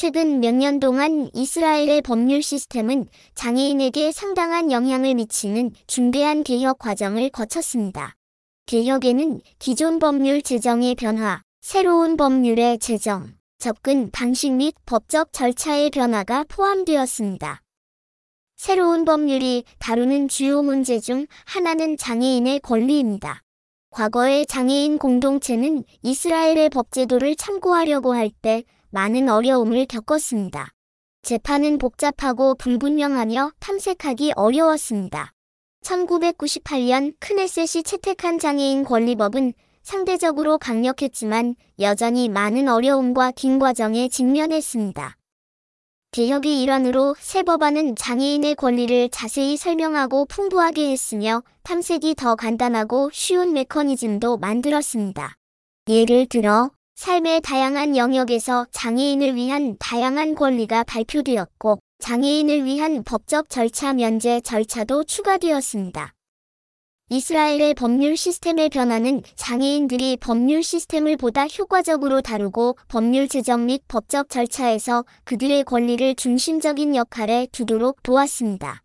[0.00, 8.14] 최근 몇 년 동안 이스라엘의 법률 시스템은 장애인에게 상당한 영향을 미치는 중대한 개혁 과정을 거쳤습니다.
[8.64, 17.60] 개혁에는 기존 법률 제정의 변화, 새로운 법률의 제정, 접근 방식 및 법적 절차의 변화가 포함되었습니다.
[18.56, 23.42] 새로운 법률이 다루는 주요 문제 중 하나는 장애인의 권리입니다.
[23.90, 30.70] 과거의 장애인 공동체는 이스라엘의 법제도를 참고하려고 할때 많은 어려움을 겪었습니다.
[31.22, 35.32] 재판은 복잡하고 불분명하며 탐색하기 어려웠습니다.
[35.82, 45.16] 1998년 크네셋이 채택한 장애인 권리법은 상대적으로 강력했지만 여전히 많은 어려움과 긴 과정에 직면했습니다.
[46.12, 54.38] 개혁의 일환으로 새 법안은 장애인의 권리를 자세히 설명하고 풍부하게 했으며 탐색이 더 간단하고 쉬운 메커니즘도
[54.38, 55.34] 만들었습니다.
[55.88, 56.70] 예를 들어
[57.00, 66.12] 삶의 다양한 영역에서 장애인을 위한 다양한 권리가 발표되었고 장애인을 위한 법적 절차 면제 절차도 추가되었습니다.
[67.08, 75.06] 이스라엘의 법률 시스템의 변화는 장애인들이 법률 시스템을 보다 효과적으로 다루고 법률 제정 및 법적 절차에서
[75.24, 78.82] 그들의 권리를 중심적인 역할에 두도록 도왔습니다.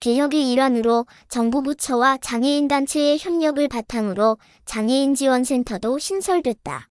[0.00, 6.88] 개혁의 일환으로 정부 부처와 장애인 단체의 협력을 바탕으로 장애인 지원센터도 신설됐다.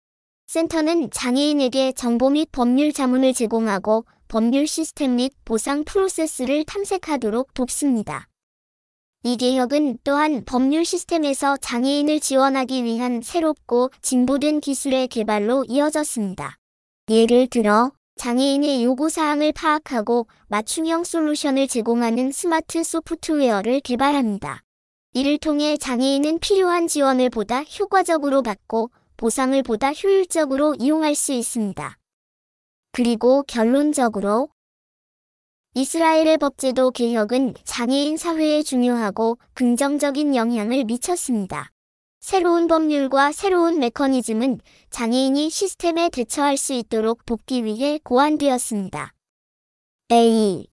[0.52, 8.28] 센터는 장애인에게 정보 및 법률 자문을 제공하고 법률 시스템 및 보상 프로세스를 탐색하도록 돕습니다.
[9.24, 16.58] 이 개혁은 또한 법률 시스템에서 장애인을 지원하기 위한 새롭고 진보된 기술의 개발로 이어졌습니다.
[17.10, 24.64] 예를 들어 장애인의 요구사항을 파악하고 맞춤형 솔루션을 제공하는 스마트 소프트웨어를 개발합니다.
[25.14, 31.96] 이를 통해 장애인은 필요한 지원을 보다 효과적으로 받고 보상을 보다 효율적으로 이용할 수 있습니다.
[32.92, 34.50] 그리고 결론적으로
[35.76, 41.70] 이스라엘의 법제도 개혁은 장애인 사회에 중요하고 긍정적인 영향을 미쳤습니다.
[42.20, 49.14] 새로운 법률과 새로운 메커니즘은 장애인이 시스템에 대처할 수 있도록 돕기 위해 고안되었습니다.
[50.12, 50.66] A.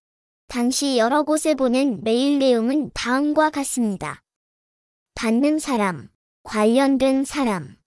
[0.46, 4.22] 당시 여러 곳에 보낸 메일 내용은 다음과 같습니다.
[5.16, 6.08] 받는 사람,
[6.44, 7.77] 관련된 사람.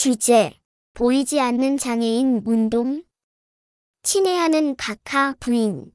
[0.00, 0.52] 주제,
[0.94, 3.02] 보이지 않는 장애인 운동.
[4.04, 5.90] 친애하는 각하 부인.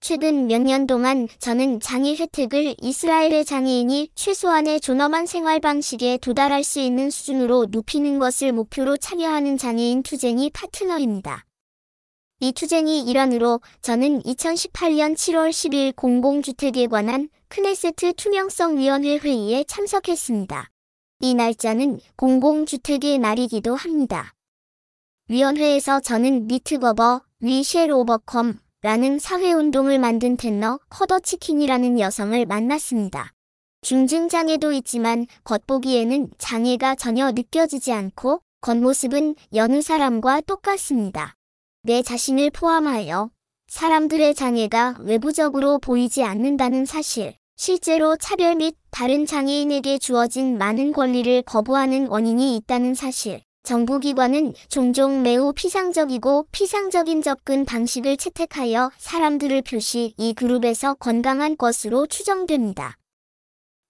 [0.00, 6.78] 최근 몇 년 동안 저는 장애 혜택을 이스라엘의 장애인이 최소한의 존엄한 생활 방식에 도달할 수
[6.78, 11.46] 있는 수준으로 높이는 것을 목표로 참여하는 장애인 투쟁이 파트너입니다.
[12.38, 20.69] 이 투쟁의 일환으로 저는 2018년 7월 10일 공공주택에 관한 크네세트 투명성위원회 회의에 참석했습니다.
[21.22, 24.32] 이 날짜는 공공주택의 날이기도 합니다.
[25.28, 33.34] 위원회에서 저는 니트버버, We Shall Overcome, 라는 사회운동을 만든 텐너 커더치킨이라는 여성을 만났습니다.
[33.82, 41.34] 중증장애도 있지만 겉보기에는 장애가 전혀 느껴지지 않고 겉모습은 여느 사람과 똑같습니다.
[41.82, 43.30] 내 자신을 포함하여
[43.68, 52.06] 사람들의 장애가 외부적으로 보이지 않는다는 사실, 실제로 차별 및 다른 장애인에게 주어진 많은 권리를 거부하는
[52.06, 60.94] 원인이 있다는 사실, 정부기관은 종종 매우 피상적이고 피상적인 접근 방식을 채택하여 사람들을 표시 이 그룹에서
[60.94, 62.96] 건강한 것으로 추정됩니다.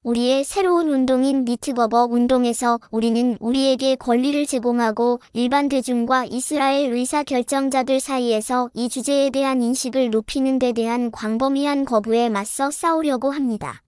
[0.02, 8.70] 우리의 새로운 운동인 미트버버 운동에서 우리는 우리에게 권리를 제공하고 일반 대중과 이스라엘 의사 결정자들 사이에서
[8.72, 13.82] 이 주제에 대한 인식을 높이는 데 대한 광범위한 거부에 맞서 싸우려고 합니다.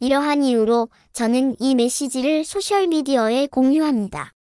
[0.00, 4.32] 이러한 이유로 저는 이 메시지를 소셜미디어에 공유합니다.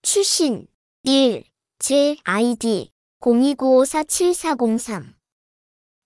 [0.00, 0.66] 출신
[1.04, 1.49] 1.
[1.80, 2.90] 제 아이디
[3.20, 5.14] 0295447403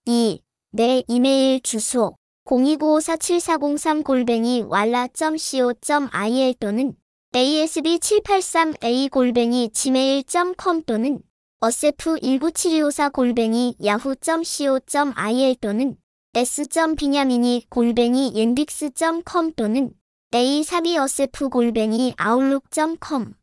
[0.07, 0.39] 2.
[0.71, 6.95] 내 이메일 주소 0295447403 골뱅이 왈라.co.il 또는
[7.33, 11.21] asb783a 골뱅이 gmail.com 또는
[11.61, 15.97] 어세프19724 골뱅이 yahoo.co.il 또는
[16.35, 19.93] s.비냐미니 골뱅이 옌빅스.com 또는
[20.31, 23.35] a3 어세프 골뱅이 아웃룩.com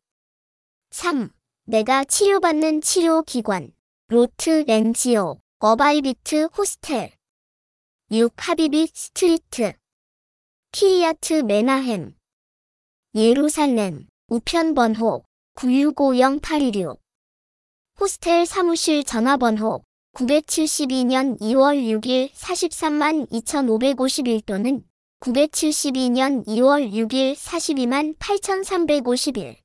[0.92, 1.30] 3.
[1.72, 3.72] 내가 치료받는 치료기관
[4.08, 7.12] 로트 렌지오 어바이비트 호스텔
[8.10, 8.30] 6.
[8.36, 9.72] 하비비 Street
[10.72, 12.14] 키리아트 메나햄
[13.14, 15.24] 예루살렘 우편번호
[15.54, 16.98] 9650816
[17.98, 19.82] 호스텔 사무실 전화번호
[20.12, 24.84] 972년 2월 6일 43만 2551 또는
[25.20, 29.62] 972년 2월 6일 42만 8351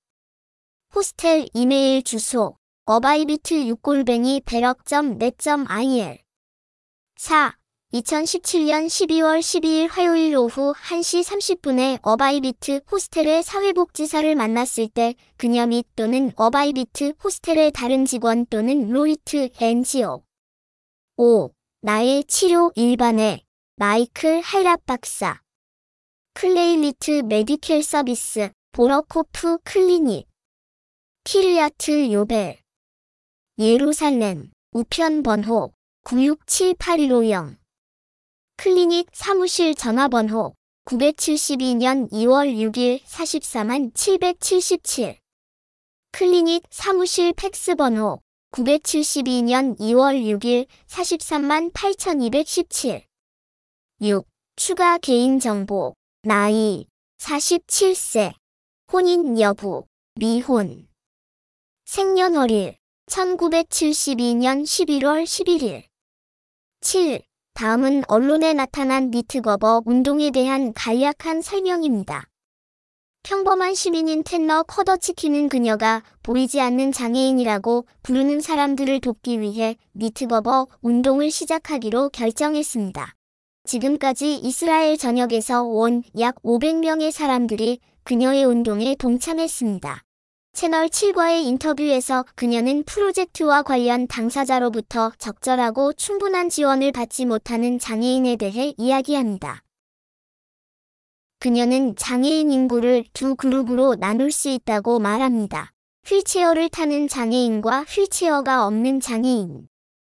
[0.96, 2.56] 호스텔 이메일 주소
[2.86, 6.20] 어바이비트 6골뱅이 배럭.net.il
[7.18, 7.58] 4.
[7.94, 16.32] 2017년 12월 12일 화요일 오후 1시 30분에 어바이비트 호스텔의 사회복지사를 만났을 때 그녀 및 또는
[16.36, 20.24] 어바이비트 호스텔의 다른 직원 또는 로이트 NGO
[21.18, 21.52] 5.
[21.82, 23.44] 나의 치료 일반에
[23.76, 25.42] 마이클 할랍 박사
[26.34, 30.28] Clalit Medical 서비스 보러코프 클리닉
[31.30, 32.58] 키르야트 요벨
[33.60, 35.74] 예루살렘 우편 번호
[36.06, 37.58] 967810
[38.56, 40.54] 클리닉 사무실 전화번호
[40.86, 45.18] 972년 2월 6일 44만 777
[46.14, 48.22] 클리닉 사무실 팩스 번호
[48.52, 53.06] 972년 2월 6일 43만 8217
[54.00, 54.24] 6.
[54.56, 55.94] 추가 개인정보
[56.24, 56.86] 나이
[57.18, 58.34] 47세
[58.94, 59.84] 혼인 여부
[60.16, 60.87] 미혼
[61.90, 62.76] 생년월일
[63.06, 65.84] 1972년 11월 11일
[66.82, 67.22] 7.
[67.54, 72.26] 다음은 언론에 나타난 니트거버 운동에 대한 간략한 설명입니다.
[73.24, 82.10] 평범한 시민인 텐너 커더치키는 그녀가 보이지 않는 장애인이라고 부르는 사람들을 돕기 위해 니트거버 운동을 시작하기로
[82.10, 83.14] 결정했습니다.
[83.64, 90.04] 지금까지 이스라엘 전역에서 온 약 500명의 사람들이 그녀의 운동에 동참했습니다.
[90.58, 99.62] 채널 7과의 인터뷰에서 그녀는 프로젝트와 관련 당사자로부터 적절하고 충분한 지원을 받지 못하는 장애인에 대해 이야기합니다.
[101.38, 105.74] 그녀는 장애인 인구를 두 그룹으로 나눌 수 있다고 말합니다.
[106.08, 109.68] 휠체어를 타는 장애인과 휠체어가 없는 장애인.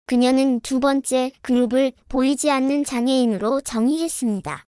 [0.06, 4.65] 그녀는 두 번째 그룹을 보이지 않는 장애인으로 정의했습니다.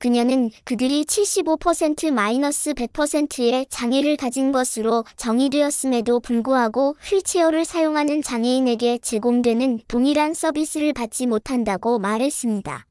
[0.00, 11.26] 그녀는 그들이 75%-100%의 장애를 가진 것으로 정의되었음에도 불구하고 휠체어를 사용하는 장애인에게 제공되는 동일한 서비스를 받지
[11.26, 12.86] 못한다고 말했습니다.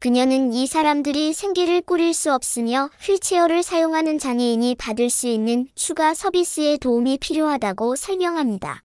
[0.00, 6.78] 그녀는 이 사람들이 생계를 꾸릴 수 없으며 휠체어를 사용하는 장애인이 받을 수 있는 추가 서비스의
[6.78, 8.82] 도움이 필요하다고 설명합니다.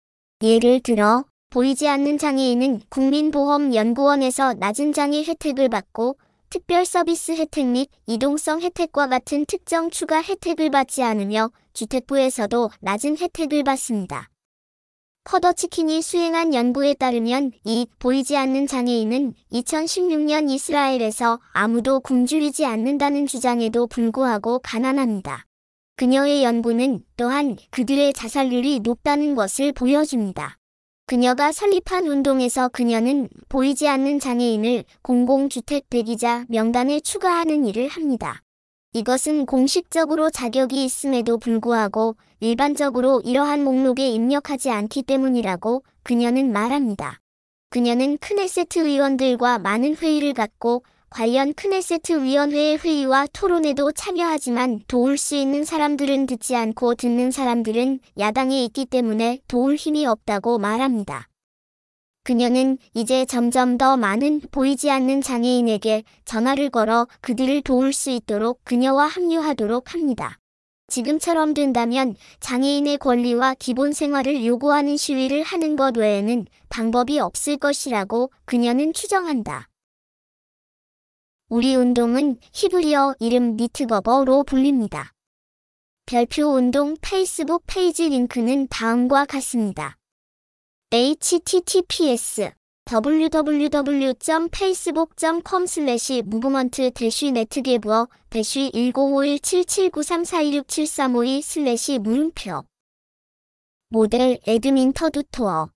[0.45, 8.61] 예를 들어 보이지 않는 장애인은 국민보험연구원에서 낮은 장애 혜택을 받고 특별 서비스 혜택 및 이동성
[8.61, 14.31] 혜택과 같은 특정 추가 혜택을 받지 않으며 주택부에서도 낮은 혜택을 받습니다.
[15.25, 24.61] 커더치킨이 수행한 연구에 따르면 이 보이지 않는 장애인은 2016년 이스라엘에서 아무도 굶주리지 않는다는 주장에도 불구하고
[24.61, 25.45] 가난합니다.
[25.97, 30.59] 그녀의 연구는 또한 그들의 자살률이 높다는 것을 보여줍니다.
[31.09, 38.43] 그녀가 설립한 운동에서 그녀는 보이지 않는 장애인을 공공주택 대기자 명단에 추가하는 일을 합니다.
[38.93, 47.21] 이것은 공식적으로 자격이 있음에도 불구하고 일반적으로 이러한 목록에 입력하지 않기 때문이라고 그녀는 말합니다.
[47.71, 55.65] 그녀는 크네세트 의원들과 많은 회의를 갖고 관련 크네세트 위원회의 회의와 토론에도 참여하지만 도울 수 있는
[55.65, 61.29] 사람들은 듣지 않고 듣는 사람들은 야당에 있기 때문에 도울 힘이 없다고 말합니다.
[62.25, 69.07] 그녀는 이제 점점 더 많은 보이지 않는 장애인에게 전화를 걸어 그들을 도울 수 있도록 그녀와
[69.07, 70.39] 합류하도록 합니다.
[70.89, 78.93] 지금처럼 된다면 장애인의 권리와 기본 생활을 요구하는 시위를 하는 것 외에는 방법이 없을 것이라고 그녀는
[78.93, 79.69] 추정한다.
[81.49, 85.13] 우리 운동은 히브리어 이름 Nitgaber로 불립니다.
[86.07, 89.97] 별표 운동 페이스북 페이지 링크는 다음과 같습니다.
[90.91, 92.51] https
[92.91, 102.65] www.facebook.com slash movement dash 네트게부어 대쉬 10517793426735 slash 물음표
[103.91, 105.71] modal admin todo tour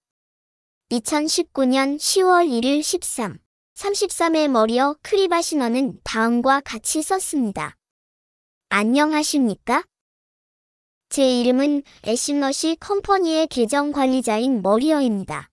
[0.91, 3.39] 2019년 10월 1일 13
[3.81, 7.77] 33의 머리어 크리바시너는 다음과 같이 썼습니다.
[8.69, 9.85] 안녕하십니까?
[11.09, 15.49] 제 이름은 SEMrush company의 계정 관리자인 머리어입니다.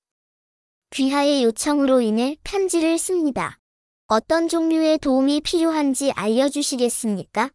[0.90, 3.60] 귀하의 요청으로 인해 편지를 씁니다.
[4.08, 7.52] 어떤 종류의 도움이 필요한지 알려주시겠습니까?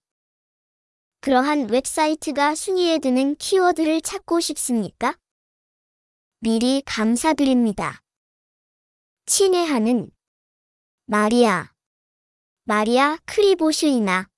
[1.20, 5.18] 그러한 웹사이트가 순위에 드는 키워드를 찾고 싶습니까?
[6.40, 8.00] 미리 감사드립니다.
[9.26, 10.10] 친애하는
[11.06, 11.72] 마리아.
[12.64, 14.28] 마리아 크리보슈이나.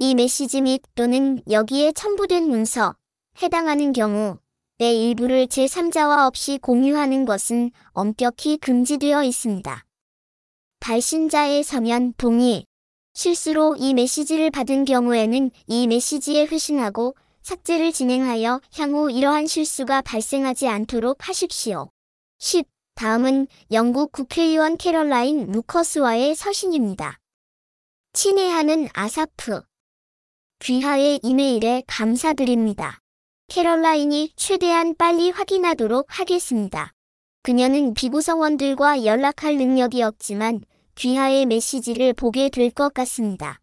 [0.00, 2.94] 이 메시지 및 또는 여기에 첨부된 문서,
[3.42, 4.38] 해당하는 경우
[4.78, 9.84] 내 일부를 제3자와 없이 공유하는 것은 엄격히 금지되어 있습니다.
[10.78, 12.64] 발신자의 서면 동의,
[13.14, 21.28] 실수로 이 메시지를 받은 경우에는 이 메시지에 회신하고 삭제를 진행하여 향후 이러한 실수가 발생하지 않도록
[21.28, 21.90] 하십시오.
[22.38, 22.68] 10.
[22.94, 27.18] 다음은 영국 국회의원 캐럴라인 루커스와의 서신입니다.
[28.12, 29.62] 친애하는 아사프.
[30.60, 33.00] 귀하의 이메일에 감사드립니다.
[33.48, 36.92] 캐럴라인이 최대한 빨리 확인하도록 하겠습니다.
[37.42, 40.62] 그녀는 비구성원들과 연락할 능력이 없지만
[40.96, 43.60] 귀하의 메시지를 보게 될 것 같습니다.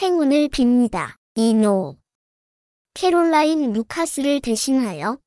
[0.00, 1.16] 행운을 빕니다.
[1.34, 1.96] 이노.
[2.94, 5.18] 캐롤라인 루카스를 대신하여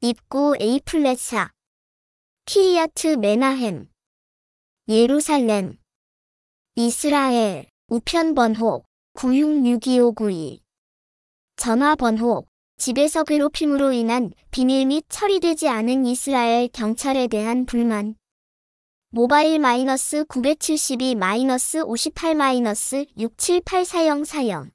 [0.00, 1.50] 입구 에이플렛사
[2.46, 3.90] 키리아트 메나햄
[4.88, 5.76] 예루살렘
[6.74, 8.82] 이스라엘 우편번호
[9.14, 10.60] 966252
[11.56, 18.16] 전화번호 집에서 괴롭힘으로 인한 비밀 및 처리되지 않은 이스라엘 경찰에 대한 불만.
[19.10, 24.70] 모바일 마이너스 972 마이너스 58 마이너스 678404형.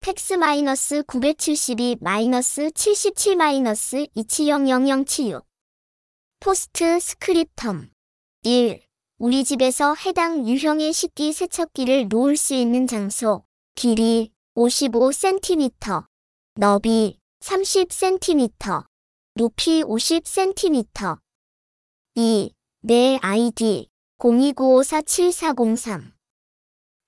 [0.00, 5.42] 팩스 마이너스 972 마이너스 77 마이너스 270076.
[6.38, 7.90] Post Scriptum.
[8.44, 8.80] 1.
[9.18, 13.44] 우리 집에서 해당 유형의 식기 세척기를 놓을 수 있는 장소.
[13.74, 16.06] 길이 55cm.
[16.54, 18.84] 너비 30cm,
[19.34, 21.18] 높이 50cm.
[22.14, 22.52] 2.
[22.82, 26.12] 내 아이디 029547403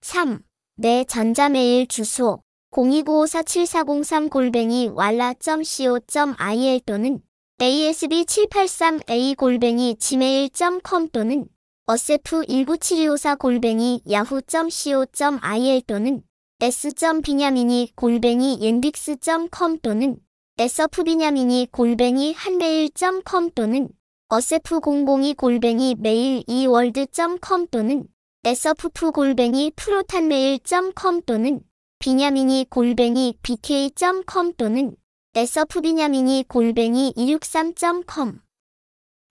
[0.00, 0.42] 3.
[0.76, 7.20] 내 전자메일 주소 029547403 골뱅이 왈라.co.il 또는
[7.58, 11.46] asb783a 골뱅이 gmail.com 또는
[11.86, 16.22] 어세프 19724 골뱅이 yahoo.co.il 또는
[16.62, 20.16] s.비냐미니 골뱅이 옌빅스.com 또는
[20.56, 23.88] sf비냐미니 골뱅이 한메일.com 또는
[24.28, 28.06] 어세프002 골뱅이 메일 이월드.com 또는
[28.44, 31.62] sf 골뱅이 프로탄메일.com 또는
[31.98, 34.94] 비냐미니 골뱅이 bk.com 또는
[35.34, 38.38] sf비냐미니 골뱅이 263.com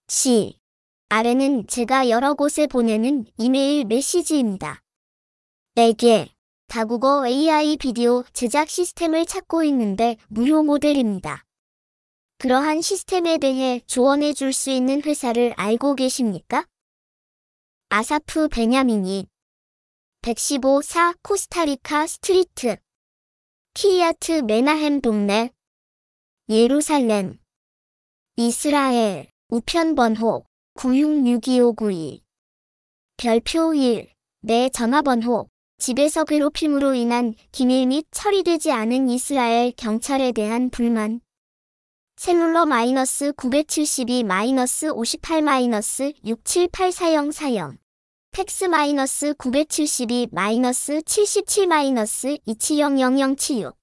[0.10, 0.58] C.
[1.08, 4.82] 아래는 제가 여러 곳에 보내는 이메일 메시지입니다.
[5.78, 6.28] 4개
[6.72, 11.44] 다국어 AI 비디오 제작 시스템을 찾고 있는데 무료 모델입니다.
[12.38, 16.66] 그러한 시스템에 대해 조언해 줄 수 있는 회사를 알고 계십니까?
[17.90, 19.28] 아사프 베냐민이
[20.22, 22.78] 115사 코스타리카 스트리트
[23.74, 25.52] 키리아트 메나햄 동네
[26.48, 27.38] 예루살렘
[28.38, 32.22] 이스라엘 우편 번호 966252
[33.18, 34.10] 별표 1
[34.44, 35.51] 내 전화번호
[35.82, 41.22] 집에서 괴롭힘으로 인한 기밀 및 처리되지 않은 이스라엘 경찰에 대한 불만
[42.18, 47.80] 셀룰러 마이너스 972 마이너스 58 마이너스 678404형
[48.30, 53.74] 팩스 마이너스 972 마이너스 77 마이너스 27000076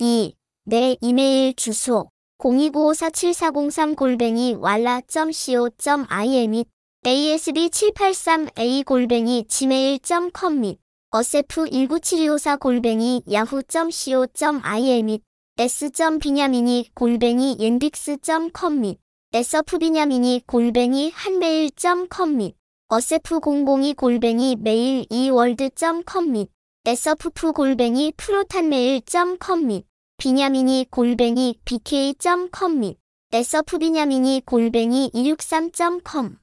[0.00, 0.34] 2.
[0.64, 6.68] 내 이메일 주소 029547403 골뱅이 왈라.co.il 및
[7.02, 10.78] asb783a 골뱅이 gmail.com 및
[11.10, 15.22] 어세프197254 골뱅이 yahoo.co.il 및
[15.56, 18.98] s.비냐미니 골뱅이 옌빅스.com 및
[19.32, 22.54] sf비냐미니 골뱅이 한메일.com 및
[22.88, 26.50] 어세프002 골뱅이 메일 이월드.com 및
[26.84, 29.86] sf 골뱅이 프로탄메일.com 및
[30.18, 32.98] 비냐미니 골뱅이 bk.com 및
[33.32, 36.36] sf비냐미니 골뱅이 263.com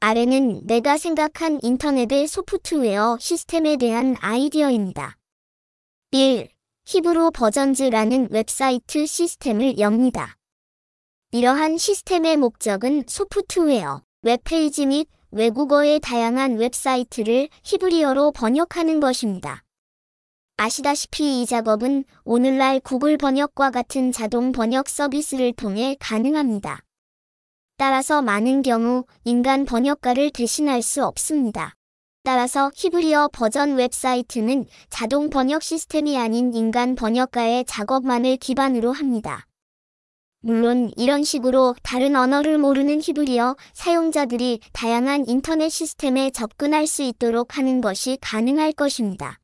[0.00, 5.16] 아래는 내가 생각한 인터넷의 소프트웨어 시스템에 대한 아이디어입니다.
[6.10, 6.50] 1.
[6.84, 10.36] Hebrew Versions라는 웹사이트 시스템을 엽니다.
[11.34, 19.64] 이러한 시스템의 목적은 소프트웨어, 웹페이지 및 외국어의 다양한 웹사이트를 히브리어로 번역하는 것입니다.
[20.58, 26.82] 아시다시피 이 작업은 오늘날 구글 번역과 같은 자동 번역 서비스를 통해 가능합니다.
[27.78, 31.74] 따라서 많은 경우 인간 번역가를 대신할 수 없습니다.
[32.22, 39.48] 따라서 히브리어 버전 웹사이트는 자동 번역 시스템이 아닌 인간 번역가의 작업만을 기반으로 합니다.
[40.46, 47.80] 물론 이런 식으로 다른 언어를 모르는 히브리어 사용자들이 다양한 인터넷 시스템에 접근할 수 있도록 하는
[47.80, 49.40] 것이 가능할 것입니다.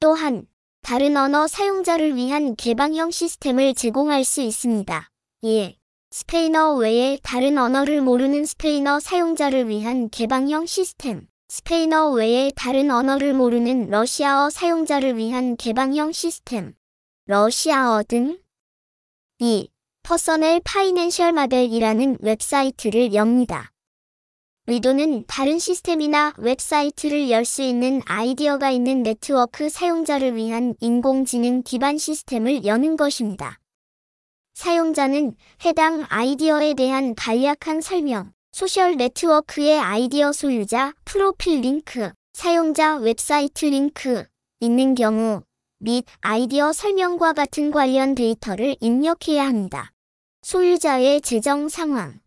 [0.00, 0.48] 또한
[0.82, 5.08] 다른 언어 사용자를 위한 개방형 시스템을 제공할 수 있습니다.
[5.44, 5.76] 예.
[6.10, 11.28] 스페인어 외에 다른 언어를 모르는 스페인어 사용자를 위한 개방형 시스템.
[11.46, 16.74] 스페인어 외에 다른 언어를 모르는 러시아어 사용자를 위한 개방형 시스템.
[17.26, 18.40] 러시아어 등
[19.38, 19.68] 2.
[20.02, 23.70] Personal Financial Model이라는 웹사이트를 엽니다.
[24.66, 32.64] 의도는 다른 시스템이나 웹사이트를 열 수 있는 아이디어가 있는 네트워크 사용자를 위한 인공지능 기반 시스템을
[32.64, 33.58] 여는 것입니다.
[34.54, 35.34] 사용자는
[35.64, 44.24] 해당 아이디어에 대한 간략한 설명, 소셜 네트워크의 아이디어 소유자 프로필 링크, 사용자 웹사이트 링크
[44.60, 45.42] 있는 경우
[45.82, 49.92] 및 아이디어 설명과 같은 관련 데이터를 입력해야 합니다.
[50.42, 52.20] 소유자의 재정 상황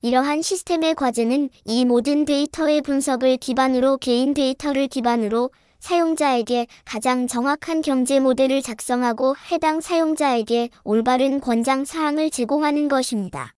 [0.00, 8.20] 이러한 시스템의 과제는 이 모든 데이터의 분석을 기반으로 개인 데이터를 기반으로 사용자에게 가장 정확한 경제
[8.20, 13.54] 모델을 작성하고 해당 사용자에게 올바른 권장 사항을 제공하는 것입니다.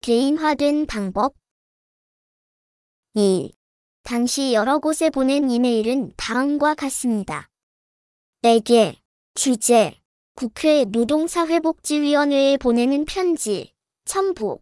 [0.00, 1.34] 개인화된 방법
[3.14, 3.52] 2.
[4.02, 7.48] 당시 여러 곳에 보낸 이메일은 다음과 같습니다.
[8.40, 8.94] 내게
[9.34, 9.98] 주제
[10.36, 13.72] 국회 노동사회복지위원회에 보내는 편지
[14.04, 14.60] 첨부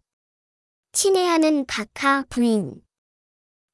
[0.93, 2.81] 친애하는 각하 부인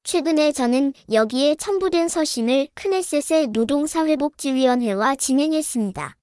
[0.04, 6.18] 최근에 저는 여기에 첨부된 서신을 크네셋의 노동사회복지위원회와 진행했습니다.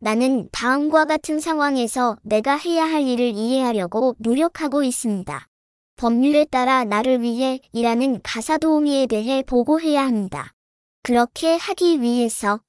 [0.00, 5.48] 나는 다음과 같은 상황에서 내가 해야 할 일을 이해하려고 노력하고 있습니다.
[5.96, 10.52] 법률에 따라 나를 위해 일하는 가사도우미에 대해 보고해야 합니다.
[11.02, 12.60] 그렇게 하기 위해서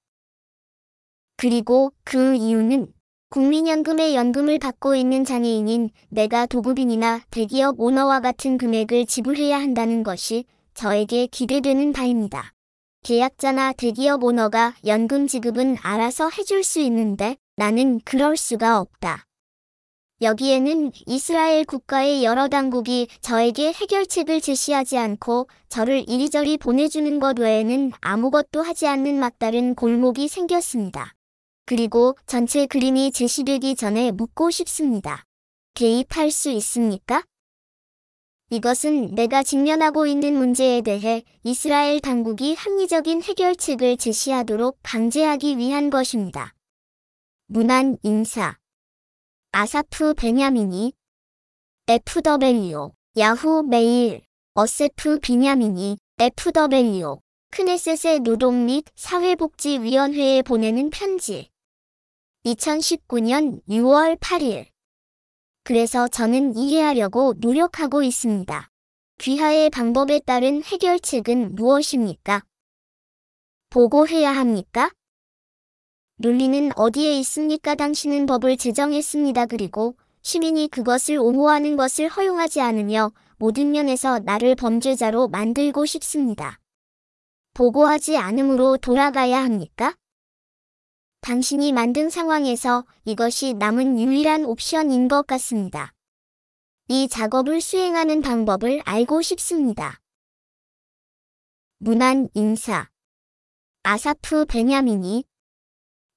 [1.38, 2.94] 그리고 그 이유는
[3.30, 11.28] 국민연금의 연금을 받고 있는 장애인인 내가 도급인이나 대기업 오너와 같은 금액을 지불해야 한다는 것이 저에게
[11.28, 12.54] 기대되는 바입니다.
[13.04, 19.26] 계약자나 대기업 오너가 연금 지급은 알아서 해줄 수 있는데 나는 그럴 수가 없다.
[20.22, 28.62] 여기에는 이스라엘 국가의 여러 당국이 저에게 해결책을 제시하지 않고 저를 이리저리 보내주는 것 외에는 아무것도
[28.62, 31.14] 하지 않는 막다른 골목이 생겼습니다.
[31.66, 35.24] 그리고 전체 그림이 제시되기 전에 묻고 싶습니다.
[35.76, 37.24] 개입할 수 있습니까?
[38.50, 46.54] 이것은 내가 직면하고 있는 문제에 대해 이스라엘 당국이 합리적인 해결책을 제시하도록 방지하기 위한 것입니다.
[47.48, 48.58] 문안 인사.
[49.52, 50.94] 아사프 베냐민이.
[51.88, 54.22] FW 야후 메일.
[54.54, 55.98] 어세프 비냐민이.
[56.20, 57.18] FW
[57.52, 61.53] 크네셋의 노동 및 사회복지위원회에 보내는 편지
[62.46, 64.66] 2019년 6월 8일
[65.64, 68.68] 그래서 저는 이해하려고 노력하고 있습니다.
[69.20, 72.44] 귀하의 방법에 따른 해결책은 무엇입니까?
[73.70, 74.92] 보고해야 합니까?
[76.18, 77.76] 논리는 어디에 있습니까?
[77.76, 79.46] 당신은 법을 제정했습니다.
[79.46, 86.60] 그리고 시민이 그것을 옹호하는 것을 허용하지 않으며 모든 면에서 나를 범죄자로 만들고 싶습니다.
[87.54, 89.96] 보고하지 않으므로 돌아가야 합니까?
[91.24, 95.94] 당신이 만든 상황에서 이것이 남은 유일한 옵션인 것 같습니다.
[96.90, 100.02] 이 작업을 수행하는 방법을 알고 싶습니다.
[101.78, 102.90] 문안 인사
[103.84, 105.24] 아사프 베냐민이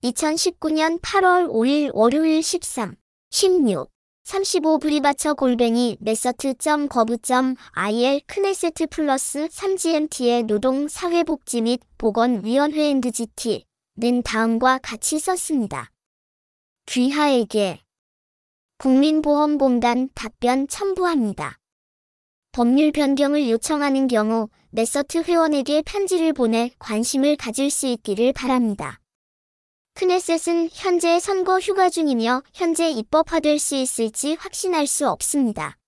[0.03, 2.97] 2019년 8월 5일 월요일 13,
[3.31, 3.89] 16,
[4.25, 13.67] 35 브리바처 골뱅이 메서트.거브.il 크네세트 플러스 3GMT의 노동 사회복지 및 보건위원회 NDGT
[13.99, 15.91] 는 다음과 같이 썼습니다.
[16.85, 17.81] 귀하에게
[18.77, 21.59] 국민보험공단 답변 첨부합니다.
[22.53, 29.01] 법률 변경을 요청하는 경우 크네세트 회원에게 편지를 보내 관심을 가질 수 있기를 바랍니다.
[29.95, 35.79] 크네셋은 현재 선거 휴가 중이며 현재 입법화될 수 있을지 확신할 수 없습니다.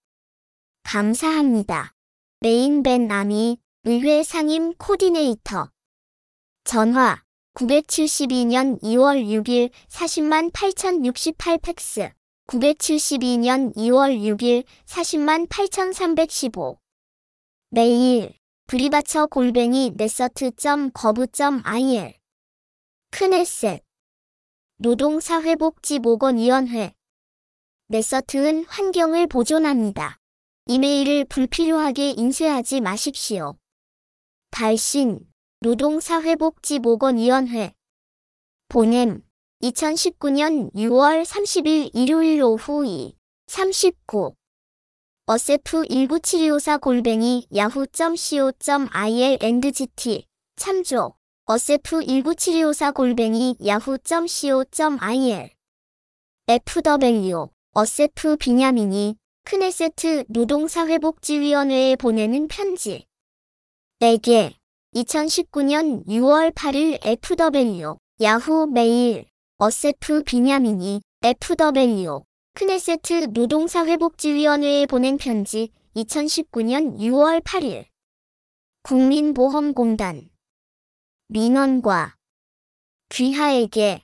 [0.84, 1.92] 감사합니다.
[2.40, 5.70] 메인 벤 아미 의회 상임 코디네이터
[6.64, 7.27] 전화
[7.58, 12.10] 972년 2월 6일 40만 8068 팩스.
[12.46, 16.78] 972년 2월 6일 40만 8315
[17.70, 18.32] 메일
[18.68, 22.14] 브리바처 골뱅이 네서트.거부.il
[23.10, 23.82] 크네셋
[24.76, 26.94] 노동사회복지보건위원회.
[27.88, 30.20] 네서트은 환경을 보존합니다.
[30.66, 33.56] 이메일을 불필요하게 인쇄하지 마십시오.
[34.52, 35.27] 발신
[35.60, 37.74] 노동사회복지보건위원회.
[38.68, 39.22] 보냄
[39.60, 43.16] 2019년 6월 30일 일요일 오후 2
[43.48, 44.34] 39
[45.26, 51.14] 어세프 19724 골뱅이 yahoo.co.il endgt 참조.
[51.46, 55.50] 어세프 19724 골뱅이 yahoo.co.il
[56.46, 63.06] FW 어세프 비냐민이 크네세트 노동사회복지위원회에 보내는 편지.
[64.00, 64.57] 4개
[64.94, 69.26] 2019년 6월 8일 FW 야후 메일
[69.58, 72.22] 어세프 비냐민이 FW
[72.54, 77.84] 크네세트 노동사회복지위원회에 보낸 편지 2019년 6월 8일
[78.82, 80.30] 국민보험공단
[81.28, 82.16] 민원과
[83.10, 84.00] 귀하에게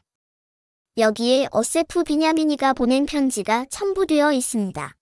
[0.98, 4.94] 여기에 어세프 비냐민이가 보낸 편지가 첨부되어 있습니다.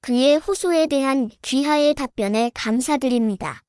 [0.00, 3.65] 그의 호소에 대한 귀하의 답변에 감사드립니다.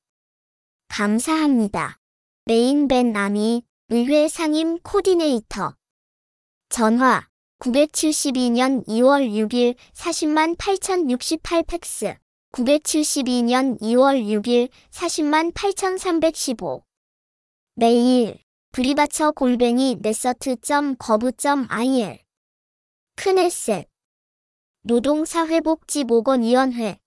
[0.88, 1.98] 감사합니다.
[2.44, 5.74] 메인 벤 아미 의회 상임 코디네이터.
[6.68, 7.26] 전화
[7.60, 12.18] 972년 2월 6일 40만 8068 팩스.
[12.52, 16.84] 972년 2월 6일 40만 8315
[17.74, 18.38] 메일
[18.72, 22.18] 브리바처 골뱅이 네서트.거부.il
[23.16, 23.88] 크네셋.
[24.82, 26.98] 노동사회복지보건위원회.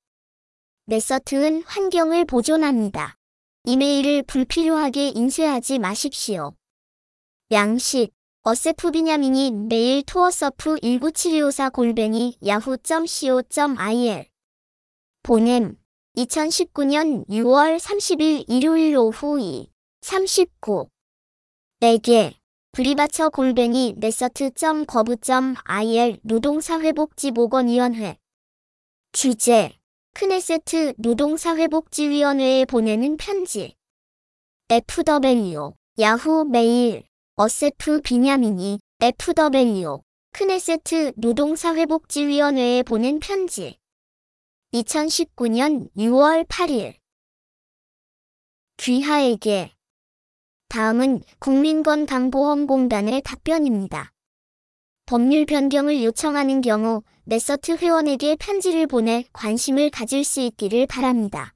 [0.85, 3.15] 네서트은 환경을 보존합니다.
[3.63, 6.55] 이메일을 불필요하게 인쇄하지 마십시오.
[7.51, 8.09] 양식
[8.41, 14.25] 어세프 비냐민이 메일 투어서프 19724 골뱅이 yahoo.co.il
[15.21, 15.77] 보냄
[16.17, 19.69] 2019년 6월 30일 일요일 오후 2
[20.01, 20.87] 39
[21.81, 22.33] 4개
[22.71, 28.17] 브리바처 골뱅이 knesset.gov.il 노동사회복지보건위원회.
[29.11, 29.77] 주제
[30.13, 33.75] 크네세트 노동사회복지위원회에 보내는 편지.
[34.69, 37.03] FW 야후 메일
[37.35, 40.01] 어세프 비냐민이 FW
[40.33, 43.77] 크네세트 노동사회복지위원회에 보낸 편지.
[44.73, 46.95] 2019년 6월 8일.
[48.77, 49.73] 귀하에게.
[50.69, 54.11] 다음은 국민건강보험공단의 답변입니다.
[55.11, 61.53] 법률 변경을 요청하는 경우 네서트 회원에게 편지를 보내 관심을 가질 수 있기를 바랍니다.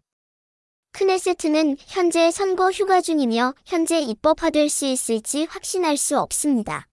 [0.91, 6.89] 크네세트는 현재 선거 휴가 중이며 현재 입법화될 수 있을지 확신할 수 없습니다.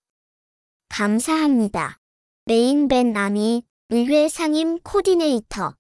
[0.89, 1.99] 감사합니다.
[2.45, 5.75] 메인 벤 아미 의회 상임 코디네이터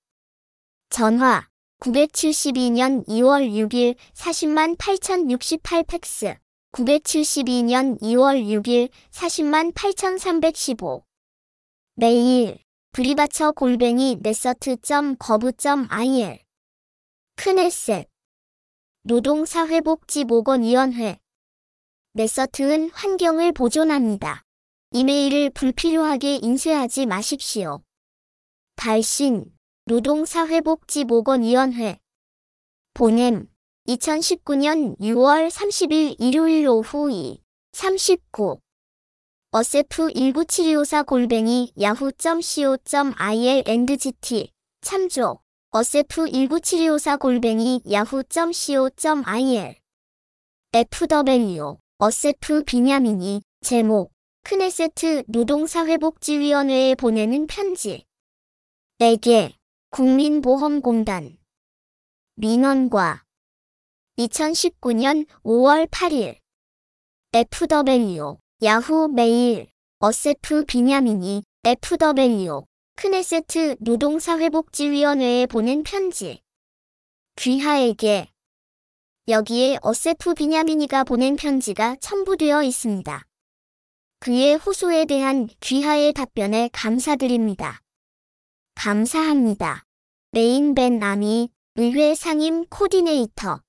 [0.91, 1.47] 전화
[1.79, 6.42] 972년 2월 6일 40만 8068 팩스
[6.73, 11.05] 972년 2월 6일 40만 8315
[11.97, 12.59] 메일
[12.93, 16.39] 브리바처 골뱅이 knesset.gov.il
[17.37, 18.09] 크네셋
[19.05, 21.19] 노동사회복지보건위원회.
[22.13, 24.45] 네서트은 환경을 보존합니다.
[24.93, 27.83] 이메일을 불필요하게 인쇄하지 마십시오.
[28.77, 29.47] 발신.
[29.87, 31.99] 노동사회복지보건위원회.
[32.95, 33.52] 보냄
[33.89, 37.43] 2019년 6월 30일 일요일 오후 2
[37.73, 38.59] 39
[39.51, 45.41] 어세프 19724 골뱅이 yahoo.co.il endgt 참조
[45.71, 49.75] 어세프 19724 골뱅이 yahoo.co.il
[50.73, 54.13] FW 어세프 비냐민이 제목
[54.45, 58.05] 크네세트 노동사회복지위원회에 보내는 편지
[58.99, 59.53] 4개
[59.91, 61.37] 국민보험공단
[62.37, 63.22] 민원과
[64.19, 66.37] 2019년 5월 8일
[67.33, 69.69] FW 야후 메일
[70.01, 72.65] 어세프 비냐민이 FW
[72.97, 76.43] 크네세트 노동사회복지위원회에 보낸 편지
[77.37, 78.29] 귀하에게
[79.29, 83.25] 여기에 어세프 비냐민이가 보낸 편지가 첨부되어 있습니다.
[84.19, 87.81] 그의 호소에 대한 귀하의 답변에 감사드립니다.
[88.75, 89.85] 감사합니다.
[90.33, 93.63] 메인 벤 아미 의회 상임 코디네이터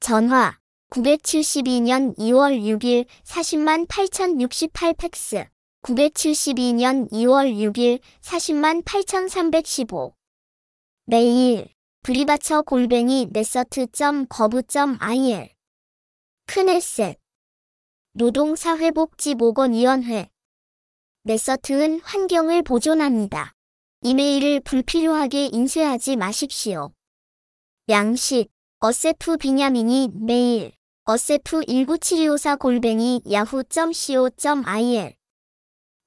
[0.00, 0.58] 전화
[0.90, 5.46] 972년 2월 6일 40만 8068 팩스.
[5.82, 10.14] 972년 2월 6일 40만 8315
[11.06, 11.68] 메일
[12.02, 15.48] 브리바처 골뱅이 네서트.거부.il
[16.46, 17.18] 크네셋.
[18.12, 20.28] 노동사회복지보건위원회.
[21.22, 23.52] 네서트은 환경을 보존합니다.
[24.02, 26.92] 이메일을 불필요하게 인쇄하지 마십시오.
[27.88, 30.72] 양식 어세프 비냐민이 메일
[31.04, 35.14] 어세프 19724 골뱅이 yahoo.co.il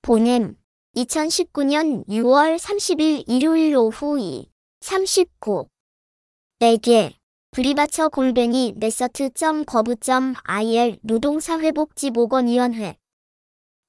[0.03, 0.55] 보냄
[0.95, 4.51] 2019년 6월 30일 일요일 오후 2
[4.81, 5.65] 39
[6.59, 7.15] 4개
[7.51, 12.97] 브리바처 골뱅이 네서트.거부.il 노동사회복지보건위원회.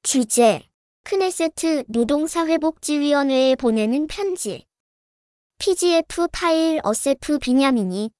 [0.02, 0.62] 주제
[1.04, 4.64] 크네세트 노동사회복지위원회에 보내는 편지.
[5.58, 8.10] PGF 파일 어세프 비냐민이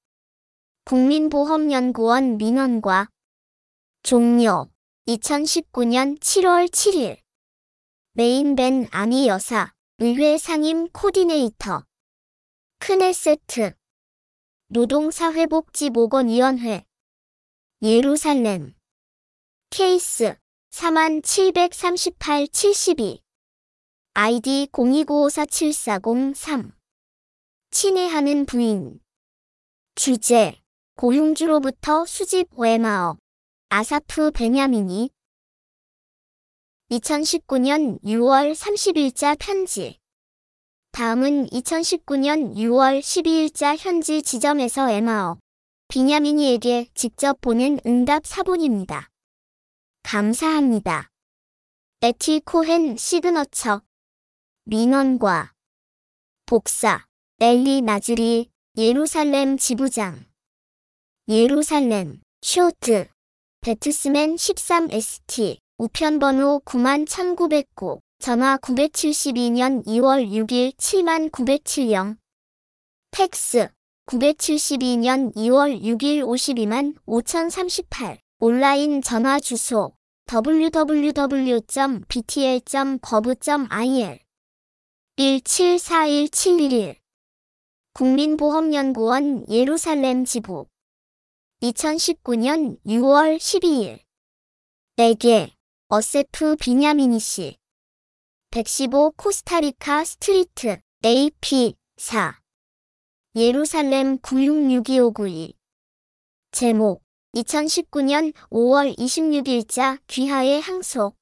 [0.90, 3.08] 국민보험연구원 민원과
[4.02, 4.68] 종료
[5.06, 7.20] 2019년 7월 7일.
[8.14, 11.84] 메인 벤 아미 여사 의회 상임 코디네이터.
[12.80, 13.72] 크네세트.
[14.66, 16.84] 노동사회복지보건위원회.
[17.82, 18.74] 예루살렘.
[19.70, 20.34] 케이스
[20.72, 23.20] 4738-72
[24.14, 26.72] 아이디 02954740-3
[27.70, 28.98] 친애하는 부인.
[29.94, 30.59] 주제
[31.00, 33.16] 고용주로부터 수집 외마어
[33.70, 35.08] 아사프 베냐민이
[36.90, 39.98] 2019년 6월 30일자 편지.
[40.92, 45.38] 다음은 2019년 6월 12일자 현지 지점에서 에마어
[45.88, 49.08] 비냐미니에게 직접 보낸 응답 사본입니다.
[50.02, 51.08] 감사합니다.
[52.02, 53.80] 에티 코헨 시그너처.
[54.64, 55.54] 민원과
[56.44, 57.06] 복사.
[57.40, 60.29] 엘리 나즈리 예루살렘 지부장
[61.30, 63.06] 예루살렘 쇼트
[63.60, 72.16] 배트스맨 13ST 우편 번호 91,1909 전화 972년 2월 6일 7907영.
[73.12, 73.68] 팩스
[74.06, 79.92] 972년 2월 6일 52만 5038 온라인 전화 주소
[80.28, 81.12] www.btl.gov.il
[85.16, 86.96] 1741711
[87.92, 90.66] 국민보험연구원 예루살렘 지부
[91.62, 93.98] 2019년 6월 12일.
[94.96, 95.50] 4개
[95.88, 97.58] 어세프 비냐미니 씨.
[98.50, 102.40] 115 코스타리카 Street AP 4
[103.36, 105.52] 예루살렘 966252
[106.50, 107.02] 제목
[107.34, 111.12] 2019년 5월 26일자 귀하의 항소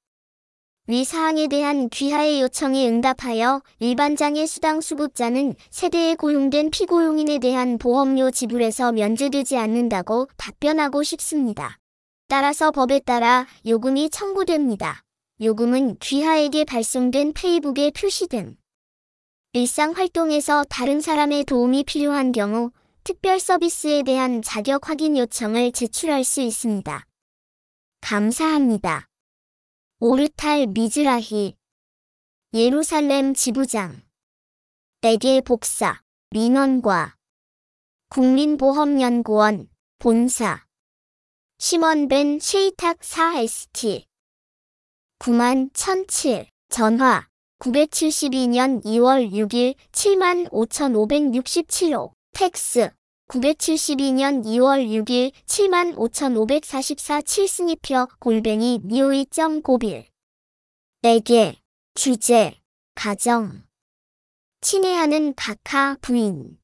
[0.90, 8.92] 위 사항에 대한 귀하의 요청에 응답하여 일반장애 수당 수급자는 세대에 고용된 피고용인에 대한 보험료 지불에서
[8.92, 11.76] 면제되지 않는다고 답변하고 싶습니다.
[12.26, 15.02] 따라서 법에 따라 요금이 청구됩니다.
[15.42, 18.56] 요금은 귀하에게 발송된 페이북에 표시됨.
[19.52, 22.70] 일상 활동에서 다른 사람의 도움이 필요한 경우
[23.04, 27.04] 특별 서비스에 대한 자격 확인 요청을 제출할 수 있습니다.
[28.00, 29.07] 감사합니다.
[30.00, 31.56] 오르탈 미즈라히
[32.54, 34.00] 예루살렘 지부장
[35.02, 37.16] 에게 복사, 민원과
[38.10, 40.64] 국민보험연구원, 본사
[41.58, 44.04] 심원벤 쉐이탁 4ST
[45.18, 47.26] 9만 1007 전화
[47.58, 52.92] 972년 2월 6일 7만 5567호 팩스
[53.28, 60.06] 972년 2월 6일 7만 5544 7스니표 골뱅이 미오이.고빌.
[61.02, 61.56] 에게
[61.92, 62.54] 주제
[62.94, 63.64] 가정.
[64.62, 66.56] 친애하는 각하 부인.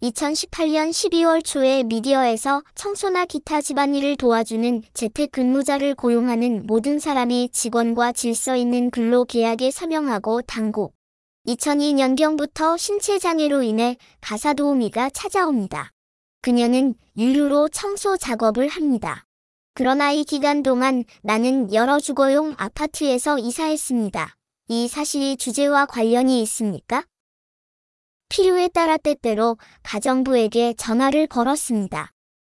[0.00, 8.92] 2018년 12월 초에 미디어에서 청소나 기타 집안일을 도와주는 재택근무자를 고용하는 모든 사람이 직원과 질서 있는
[8.92, 10.93] 근로계약에 서명하고 당국.
[11.46, 15.90] 2002년경부터 신체장애로 인해 가사도우미가 찾아옵니다.
[16.40, 19.24] 그녀는 유료로 청소 작업을 합니다.
[19.74, 24.34] 그러나 이 기간 동안 나는 여러 주거용 아파트에서 이사했습니다.
[24.68, 27.04] 이 사실이 주제와 관련이 있습니까?
[28.28, 32.10] 필요에 따라 때때로 가정부에게 전화를 걸었습니다.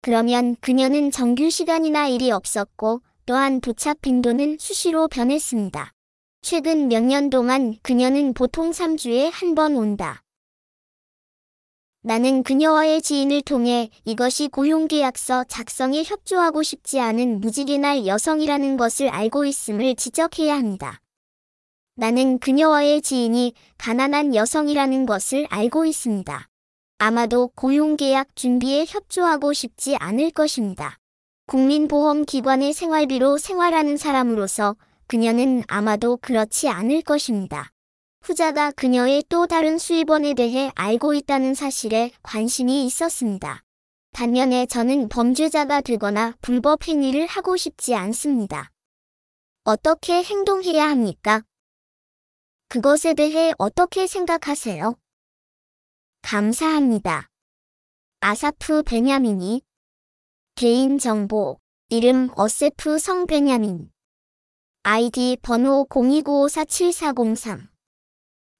[0.01, 5.94] 그러면 그녀는 정규 시간이나 일이 없었고 또한 도착 빈도는 수시로 변했습니다.
[6.47, 10.21] 최근 몇 년 동안 그녀는 보통 3주에 한 번 온다.
[12.03, 19.95] 나는 그녀와의 지인을 통해 이것이 고용계약서 작성에 협조하고 싶지 않은 무지개날 여성이라는 것을 알고 있음을
[19.95, 21.01] 지적해야 합니다.
[21.95, 26.47] 나는 그녀와의 지인이 가난한 여성이라는 것을 알고 있습니다.
[26.99, 30.99] 아마도 고용계약 준비에 협조하고 싶지 않을 것입니다.
[31.47, 34.75] 국민보험기관의 생활비로 생활하는 사람으로서
[35.07, 37.71] 그녀는 아마도 그렇지 않을 것입니다.
[38.21, 43.63] 후자가 그녀의 또 다른 수입원에 대해 알고 있다는 사실에 관심이 있었습니다.
[44.13, 48.71] 반면에 저는 범죄자가 되거나 불법 행위를 하고 싶지 않습니다.
[49.63, 51.43] 어떻게 행동해야 합니까?
[52.67, 54.95] 그것에 대해 어떻게 생각하세요?
[56.23, 57.29] 감사합니다.
[58.21, 59.61] 아사프 베냐민이
[60.55, 63.91] 개인정보 이름 어세프 성 베냐민
[64.87, 67.69] 아이디 번호 02954743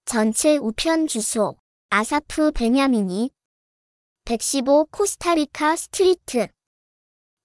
[0.05, 1.55] 전체 우편 주소
[1.91, 3.29] 아사프 베냐민이
[4.25, 6.47] 115 코스타리카 Street.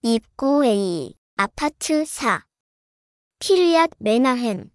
[0.00, 2.46] 입구 A 아파트 4
[3.40, 4.70] 키르얏 메나햄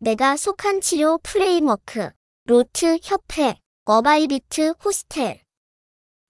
[0.00, 2.10] 내가 속한 치료 프레임워크
[2.44, 5.42] 로트 협회 어바이비트 호스텔.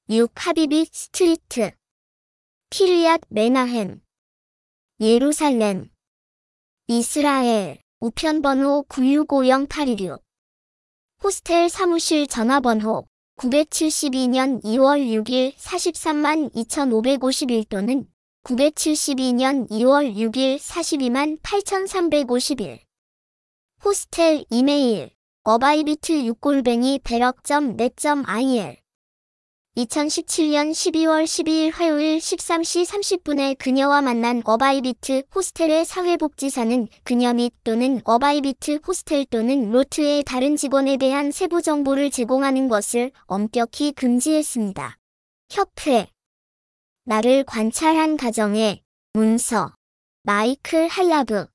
[0.09, 1.73] 6 하비비 Street.
[2.71, 4.01] 키르얏 메나햄
[5.01, 5.91] 예루살렘.
[6.87, 7.83] 이스라엘.
[7.99, 10.23] 우편번호 9650-816
[11.25, 13.08] 호스텔 사무실 전화번호
[13.39, 18.09] 972년 2월 6일 43만 2551 또는
[18.43, 22.81] 972년 2월 6일 42만 8351
[23.85, 25.11] 호스텔 이메일
[25.45, 28.88] 어바이비트 6골뱅이 배럭.net.il
[29.79, 38.81] 2017년 12월 12일 화요일 13시 30분에 그녀와 만난 어바이비트 호스텔의 사회복지사는 그녀 및 또는 어바이비트
[38.85, 44.97] 호스텔 또는 로트의 다른 직원에 대한 세부 정보를 제공하는 것을 엄격히 금지했습니다.
[45.51, 46.09] 협회.
[47.05, 49.75] 나를 관찰한 가정의 문서.
[50.25, 51.47] 마이클 할라브.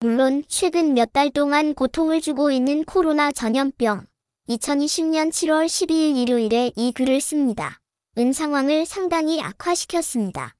[0.00, 4.06] 물론 최근 몇 달 동안 고통을 주고 있는 코로나 전염병,
[4.48, 7.78] 2020년 7월 12일 일요일에 이 글을 씁니다.
[8.16, 10.54] 은 상황을 상당히 악화시켰습니다.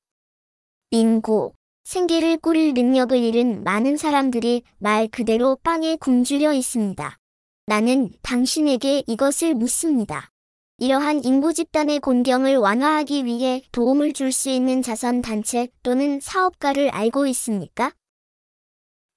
[0.90, 1.52] 인구,
[1.84, 7.18] 생계를 꾸릴 능력을 잃은 많은 사람들이 말 그대로 빵에 굶주려 있습니다.
[7.66, 10.30] 나는 당신에게 이것을 묻습니다.
[10.78, 17.92] 이러한 인구 집단의 곤경을 완화하기 위해 도움을 줄 수 있는 자선단체 또는 사업가를 알고 있습니까?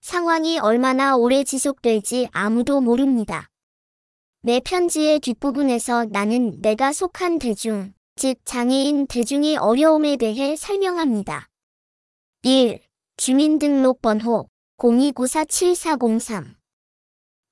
[0.01, 3.49] 상황이 얼마나 오래 지속될지 아무도 모릅니다.
[4.43, 11.47] 내 편지의 뒷부분에서 나는 내가 속한 대중, 즉 장애인 대중의 어려움에 대해 설명합니다.
[12.43, 12.79] 1.
[13.17, 16.55] 주민등록번호 02947403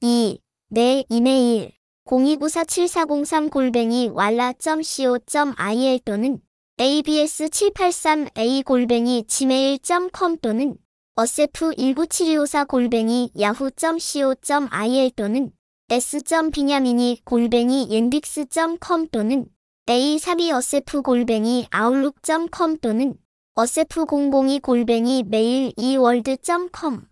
[0.01, 0.44] 2.
[0.69, 1.71] 내 이메일.
[2.05, 6.39] 02947403 골뱅이 왈라.co.il 또는
[6.77, 10.77] abs783a 골뱅이 gmail.com 또는
[11.15, 15.51] 어세프19724 골뱅이 yahoo.co.il 또는
[15.89, 19.45] s.benyamini 골뱅이 yandex.com 또는
[19.87, 23.15] a32assaf 골뱅이 outlook.com 또는
[23.55, 27.07] assaf002 골뱅이 mail2world.com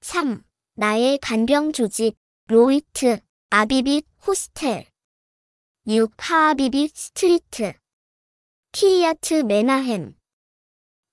[0.00, 0.42] 3.
[0.76, 2.16] 나의 간병 조직
[2.48, 3.20] 로이트,
[3.50, 4.90] 아비빗, 호스텔
[5.86, 6.10] 6.
[6.18, 7.74] 하아비빗 Street
[8.72, 10.16] 키리아트 메나햄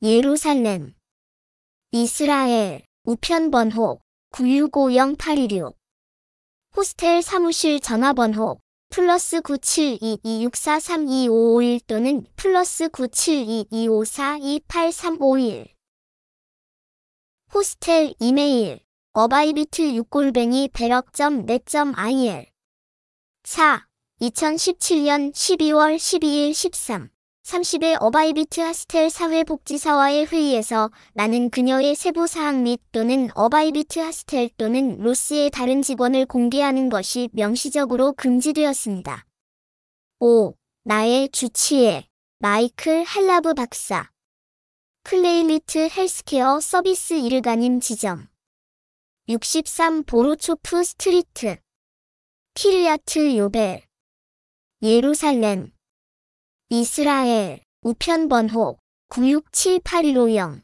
[0.01, 0.95] 예루살렘
[1.91, 4.01] 이스라엘 우편번호
[4.31, 5.75] 9650816
[6.75, 8.59] 호스텔 사무실 전화번호
[8.89, 15.67] 플러스 972264325551 또는 플러스 972254283551
[17.53, 18.88] 호스텔 이메일
[19.21, 22.45] 어바이비트 6골뱅이 배럭.net.il
[23.43, 23.85] 4.
[24.21, 27.09] 2017년 12월 12일 13.
[27.43, 35.49] 30의 어바이비트 hostel 사회복지사와의 회의에서 나는 그녀의 세부 사항 및 또는 어바이비트 hostel 또는 로스의
[35.49, 39.25] 다른 직원을 공개하는 것이 명시적으로 금지되었습니다.
[40.19, 40.53] 5.
[40.85, 42.07] 나의 주치의
[42.37, 44.09] 마이클 할라브 박사
[45.03, 48.29] 클레일리트 헬스케어 서비스 이르가님 지점
[49.29, 51.57] 63 보로초프 Street.
[52.55, 53.83] 키르야트 요벨.
[54.81, 55.71] 예루살렘.
[56.69, 57.63] 이스라엘.
[57.83, 60.63] 우편번호 967810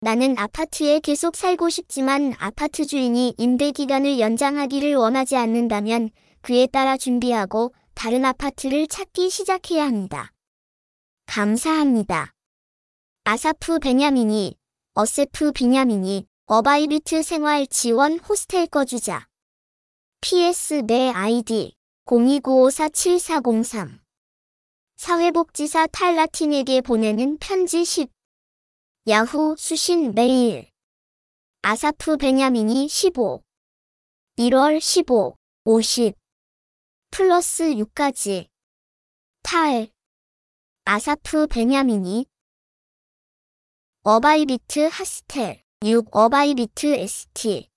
[0.00, 6.10] 나는 아파트에 계속 살고 싶지만 아파트 주인이 임대 기간을 연장하기를 원하지 않는다면
[6.42, 10.32] 그에 따라 준비하고 다른 아파트를 찾기 시작해야 합니다.
[11.26, 12.32] 감사합니다.
[13.24, 14.56] 아사프 베냐민이,
[14.94, 19.26] 어세프 비냐민이, 어바이비트 생활 지원 호스텔 거주자.
[20.20, 21.74] PS 내 아이디
[22.06, 24.00] 0295547403
[24.96, 28.10] 사회복지사 탈라틴에게 보내는 편지 10
[29.08, 30.68] 야후 수신 메일
[31.62, 33.42] 아사프 베냐민이 15
[34.38, 36.21] 1월 15 50
[37.14, 38.48] 플러스 6까지.
[39.42, 39.88] 탈
[40.86, 42.24] 아사프 베냐민이
[44.02, 47.68] 어바이비트 하스텔 6 어바이비트 ST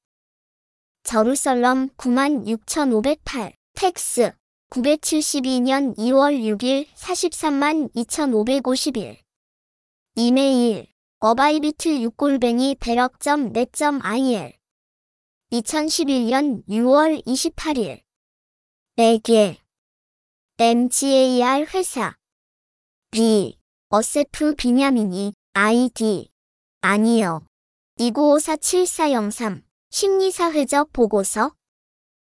[1.03, 4.31] 저루설럼 96,508 텍스.
[4.69, 9.17] 972년 2월 6일 43만 2,551
[10.15, 10.87] 이메일.
[11.19, 14.53] 어바이비트 6골뱅이 배럭.net.il
[15.51, 18.04] 2011년 6월 28일
[18.97, 19.57] 4개
[20.57, 22.15] MGAR 회사.
[23.11, 23.57] B.
[23.89, 26.29] 어세프 비냐민이 ID
[26.79, 27.45] 아니요.
[27.99, 31.51] 29547403 심리사회적 보고서.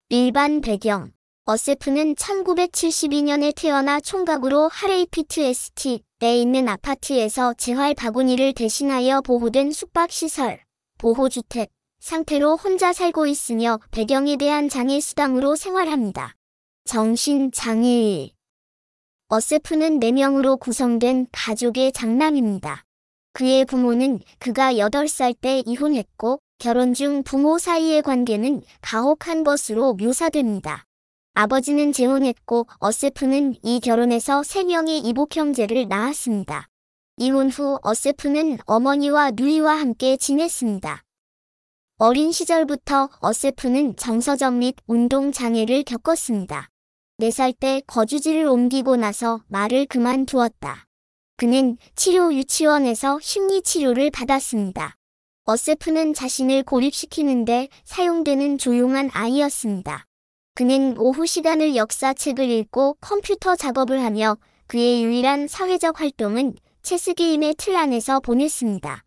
[0.10, 1.12] 일반 배경.
[1.46, 10.64] 어세프는 1972년에 태어나 총각으로 하레이피트 ST에 있는 아파트에서 재활 바구니를 대신하여 보호된 숙박시설,
[10.98, 16.37] 보호주택, 상태로 혼자 살고 있으며 배경에 대한 장애 수당으로 생활합니다.
[16.88, 18.32] 정신장애의
[19.28, 22.86] 어세프는 4명으로 구성된 가족의 장남입니다.
[23.34, 30.86] 그의 부모는 그가 8살 때 이혼했고 결혼 중 부모 사이의 관계는 가혹한 것으로 묘사됩니다.
[31.34, 36.68] 아버지는 재혼했고 어세프는 이 결혼에서 3명의 이복 형제를 낳았습니다.
[37.18, 41.04] 이혼 후 어세프는 어머니와 누이와 함께 지냈습니다.
[41.98, 46.70] 어린 시절부터 어세프는 정서적 및 운동 장애를 겪었습니다.
[47.20, 50.86] 4살 때 거주지를 옮기고 나서 말을 그만두었다.
[51.36, 54.96] 그는 치료 유치원에서 심리치료를 받았습니다.
[55.46, 60.06] 어세프는 자신을 고립시키는데 사용되는 조용한 아이였습니다.
[60.54, 64.38] 그는 오후 시간을 역사책을 읽고 컴퓨터 작업을 하며
[64.68, 66.54] 그의 유일한 사회적 활동은
[66.84, 69.04] 체스 게임의 틀 안에서 보냈습니다.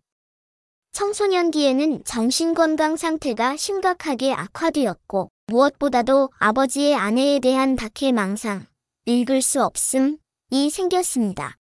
[0.93, 8.67] 청소년기에는 정신건강 상태가 심각하게 악화되었고 무엇보다도 아버지의 아내에 대한 박해 망상,
[9.05, 11.57] 읽을 수 없음이 생겼습니다.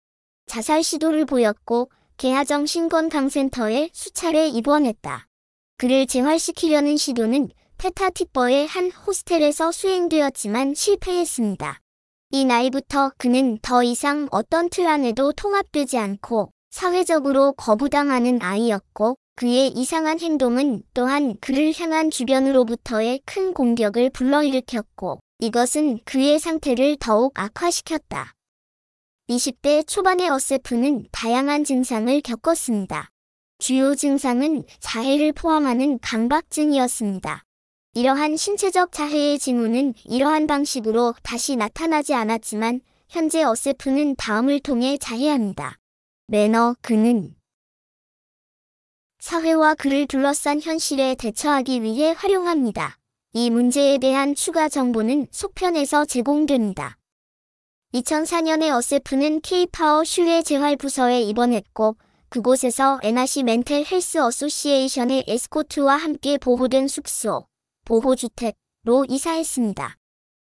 [0.46, 5.26] 자살 시도를 보였고 개하정 신건강센터에 수차례 입원했다.
[5.76, 11.80] 그를 재활시키려는 시도는 페타티퍼의 한 호스텔에서 수행되었지만 실패했습니다.
[12.32, 20.20] 이 나이부터 그는 더 이상 어떤 틀 안에도 통합되지 않고 사회적으로 거부당하는 아이였고 그의 이상한
[20.20, 28.34] 행동은 또한 그를 향한 주변으로부터의 큰 공격을 불러일으켰고 이것은 그의 상태를 더욱 악화시켰다.
[29.30, 33.08] 20대 초반의 어세프는 다양한 증상을 겪었습니다.
[33.58, 37.42] 주요 증상은 자해를 포함하는 강박증이었습니다.
[37.94, 45.78] 이러한 신체적 자해의 징후는 이러한 방식으로 다시 나타나지 않았지만 현재 어세프는 다음을 통해 자해합니다.
[46.26, 47.39] 매너 그는
[49.20, 52.96] 사회와 그를 둘러싼 현실에 대처하기 위해 활용합니다.
[53.34, 56.96] 이 문제에 대한 추가 정보는 속편에서 제공됩니다.
[57.92, 61.96] 2004년에 어세프는 Kfar Shaul 재활부서에 입원했고
[62.30, 67.46] 그곳에서 에나시 Mental Health Association의 에스코트와 함께 보호된 숙소,
[67.84, 69.96] 보호주택로 이사했습니다.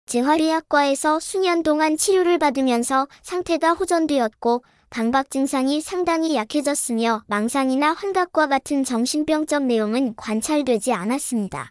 [0.06, 9.62] 재활의학과에서 수년 동안 치료를 받으면서 상태가 호전되었고 강박 증상이 상당히 약해졌으며 망상이나 환각과 같은 정신병적
[9.62, 11.70] 내용은 관찰되지 않았습니다.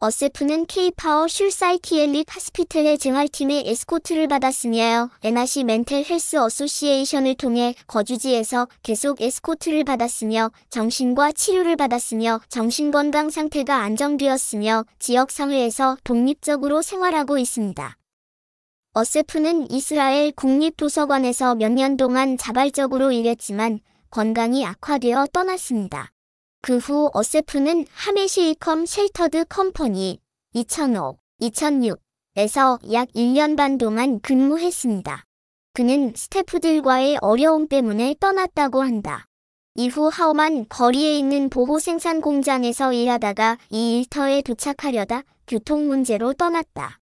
[0.00, 9.84] 어세프는 K-파워 슐사이키엘릭 하스피텔의 재활팀의 에스코트를 받았으며 에나시 Mental Health Association을 통해 거주지에서 계속 에스코트를
[9.84, 17.96] 받았으며 정신과 치료를 받았으며 정신건강 상태가 안정되었으며 지역사회에서 독립적으로 생활하고 있습니다.
[18.98, 26.10] 어세프는 이스라엘 국립도서관에서 몇 년 동안 자발적으로 일했지만 건강이 악화되어 떠났습니다.
[26.62, 30.18] 그 후 어세프는 하메시이컴 Sheltered Company
[30.54, 35.24] 2005, 2006에서 약 1년 반 동안 근무했습니다.
[35.74, 39.26] 그는 스태프들과의 어려움 때문에 떠났다고 한다.
[39.74, 46.98] 이후 하오만 거리에 있는 보호 생산 공장에서 일하다가 이 일터에 도착하려다 교통 문제로 떠났다.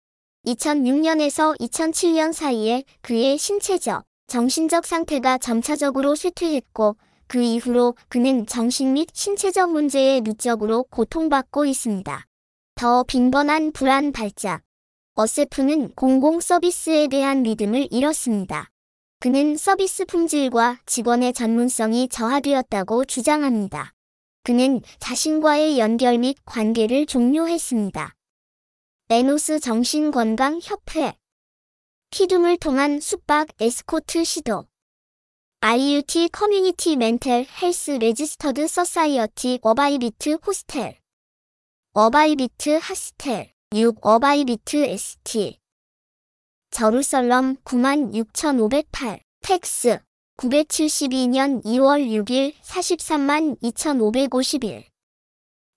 [0.45, 6.95] 2006년에서 2007년 사이에 그의 신체적, 정신적 상태가 점차적으로 쇠퇴했고
[7.27, 12.25] 그 이후로 그는 정신 및 신체적 문제에 누적으로 고통받고 있습니다.
[12.75, 14.61] 더 빈번한 불안 발작.
[15.15, 18.69] 어세프는 공공 서비스에 대한 믿음을 잃었습니다.
[19.19, 23.93] 그는 서비스 품질과 직원의 전문성이 저하되었다고 주장합니다.
[24.43, 28.15] 그는 자신과의 연결 및 관계를 종료했습니다.
[29.11, 31.17] 레노스 정신건강협회.
[32.11, 34.69] 키둠을 통한 숙박 에스코트 시도.
[35.59, 41.01] IUT Community Mental Health Registered Society 어바이비트 호스텔.
[41.91, 45.59] 어바이비트 Hostel 6 어바이비트 ST
[46.69, 49.99] 저루설럼 96,508 팩스.
[50.37, 54.85] 972년 2월 6일 43만 2,551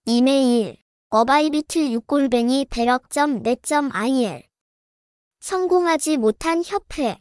[0.06, 0.83] 이메일
[1.16, 4.42] 어바이비트 6골뱅이 배럭점 net.il
[5.38, 7.16] 성공하지 못한 협회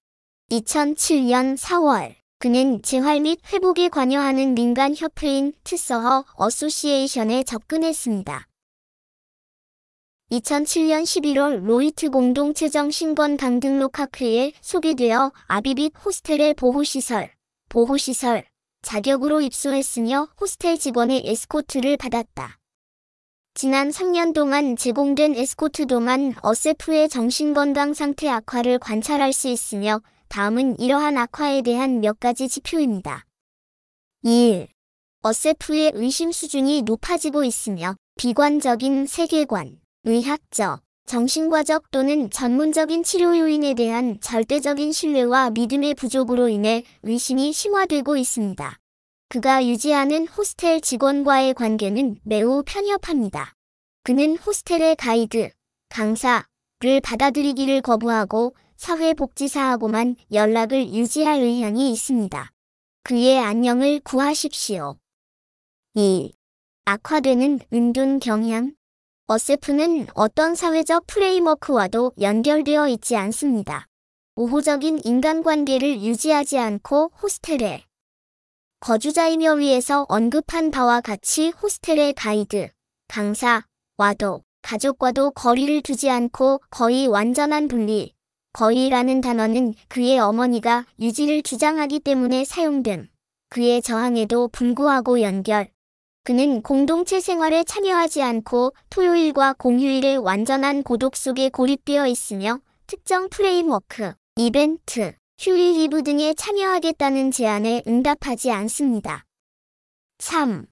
[0.50, 8.48] 2007년 4월 그는 재활 및 회복에 관여하는 민간 협회인 트서허 Association에 접근했습니다.
[10.32, 17.32] 2007년 11월 로이트 공동체 정신건강 등록 학회에 소개되어 아비빗 호스텔의 보호시설,
[17.70, 18.44] 보호시설
[18.82, 22.58] 자격으로 입소했으며 호스텔 직원의 에스코트를 받았다.
[23.56, 31.16] 지난 3년 동안 제공된 에스코트 동안 어세프의 정신건강 상태 악화를 관찰할 수 있으며 다음은 이러한
[31.20, 33.26] 악화에 대한 몇 가지 지표입니다.
[34.24, 34.68] 1.
[35.22, 44.92] 어세프의 의심 수준이 높아지고 있으며 비관적인 세계관, 의학적, 정신과적 또는 전문적인 치료 요인에 대한 절대적인
[44.92, 48.80] 신뢰와 믿음의 부족으로 인해 의심이 심화되고 있습니다.
[49.34, 53.56] 그가 유지하는 호스텔 직원과의 관계는 매우 편협합니다.
[54.04, 55.50] 그는 호스텔의 가이드,
[55.90, 56.46] 강사를
[57.02, 62.52] 받아들이기를 거부하고 사회복지사하고만 연락을 유지할 의향이 있습니다.
[63.02, 64.98] 그의 안녕을 구하십시오.
[65.96, 66.32] 2.
[66.86, 68.76] 악화되는 은둔 경향
[69.26, 73.88] 어세프는 어떤 사회적 프레임워크와도 연결되어 있지 않습니다.
[74.36, 77.84] 우호적인 인간관계를 유지하지 않고 호스텔에
[78.84, 82.68] 거주자이며 위에서 언급한 바와 같이 호스텔의 가이드,
[83.08, 83.64] 강사
[83.96, 88.14] 와도 가족과도 거리를 두지 않고 거의 완전한 분리,
[88.52, 93.08] 거의라는 단어는 그의 어머니가 유지를 주장하기 때문에 사용됨.
[93.48, 95.70] 그의 저항에도 불구하고 연결.
[96.26, 105.14] 그는 공동체 생활에 참여하지 않고 토요일과 공휴일의 완전한 고독 속에 고립되어 있으며 특정 프레임워크, 이벤트,
[105.40, 109.26] 휴일 leave 등에 참여하겠다는 제안에 응답하지 않습니다.
[110.20, 110.66] 3.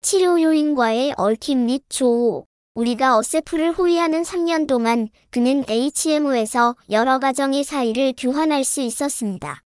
[0.00, 2.46] 치료 요인과의 얽힘 및 조호.
[2.74, 9.60] 우리가 어세프를 호위하는 3년 동안 그는 HMO에서 여러 가정의 사이를 교환할 수 있었습니다.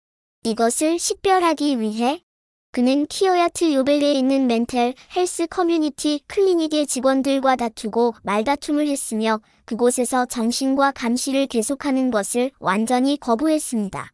[0.45, 2.22] 이것을 식별하기 위해
[2.70, 11.47] 그는 키어야트 요벨에 있는 mental health community clinic의 직원들과 다투고 말다툼을 했으며 그곳에서 정신과 감시를
[11.47, 14.14] 계속하는 것을 완전히 거부했습니다.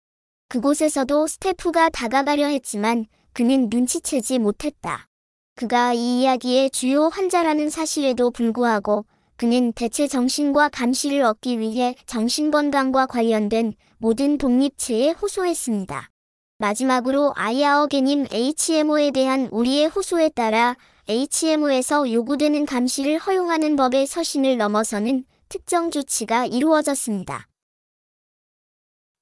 [0.51, 5.07] 그곳에서도 스태프가 다가가려 했지만 그는 눈치채지 못했다.
[5.55, 9.05] 그가 이 이야기의 주요 환자라는 사실에도 불구하고
[9.37, 16.11] 그는 대체 정신과 감시를 얻기 위해 정신건강과 관련된 모든 독립체에 호소했습니다.
[16.59, 20.77] 마지막으로 아이아어게님 HMO에 대한 우리의 호소에 따라
[21.09, 27.47] HMO에서 요구되는 감시를 허용하는 법의 서신을 넘어서는 특정 조치가 이루어졌습니다.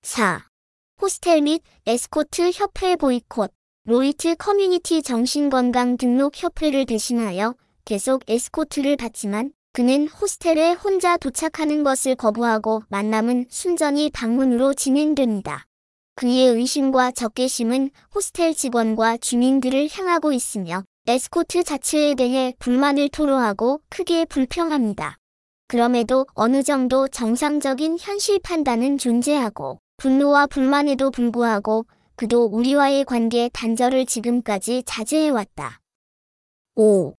[0.03, 0.48] 4.
[1.01, 3.53] 호스텔 및 에스코트 협회 보이콧
[3.85, 12.83] 로이트 커뮤니티 정신건강 등록 협회를 대신하여 계속 에스코트를 받지만 그는 호스텔에 혼자 도착하는 것을 거부하고
[12.89, 15.67] 만남은 순전히 방문으로 진행됩니다.
[16.17, 25.17] 그의 의심과 적개심은 호스텔 직원과 주민들을 향하고 있으며 에스코트 자체에 대해 불만을 토로하고 크게 불평합니다.
[25.69, 31.85] 그럼에도 어느 정도 정상적인 현실 판단은 존재하고 분노와 불만에도 불구하고
[32.15, 35.81] 그도 우리와의 관계 단절을 지금까지 자제해왔다.
[36.77, 37.15] 5.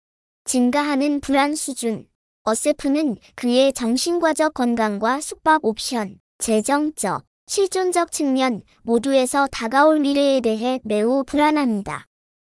[0.45, 2.07] 증가하는 불안 수준.
[2.43, 12.05] 어세프는 그의 정신과적 건강과 숙박 옵션, 재정적, 실존적 측면 모두에서 다가올 미래에 대해 매우 불안합니다.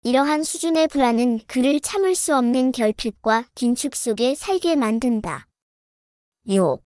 [0.02, 5.46] 이러한 수준의 불안은 그를 참을 수 없는 결핍과 긴축 속에 살게 만든다.
[6.48, 6.82] 6.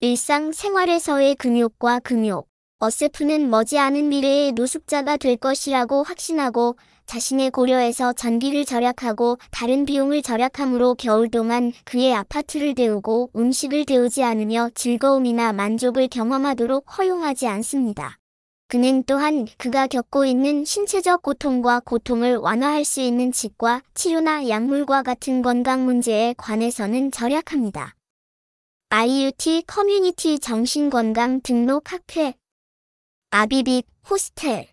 [0.00, 2.51] 일상 생활에서의 금욕과 금욕.
[2.84, 6.74] 어세프는 머지않은 미래의 노숙자가 될 것이라고 확신하고
[7.06, 14.68] 자신의 고려에서 전기를 절약하고 다른 비용을 절약함으로 겨울 동안 그의 아파트를 데우고 음식을 데우지 않으며
[14.74, 18.18] 즐거움이나 만족을 경험하도록 허용하지 않습니다.
[18.66, 25.42] 그는 또한 그가 겪고 있는 신체적 고통과 고통을 완화할 수 있는 치과, 치료나 약물과 같은
[25.42, 27.94] 건강 문제에 관해서는 절약합니다.
[28.88, 32.34] IUT 커뮤니티 정신건강 등록 학회
[33.34, 34.68] 아비빅 호스텔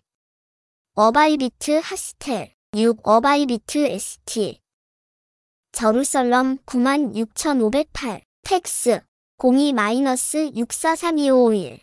[0.94, 4.60] 어바이비트 하스텔 6 어바이비트 ST
[5.72, 9.00] 저루설럼 96,508 텍스
[9.38, 11.80] 02-643251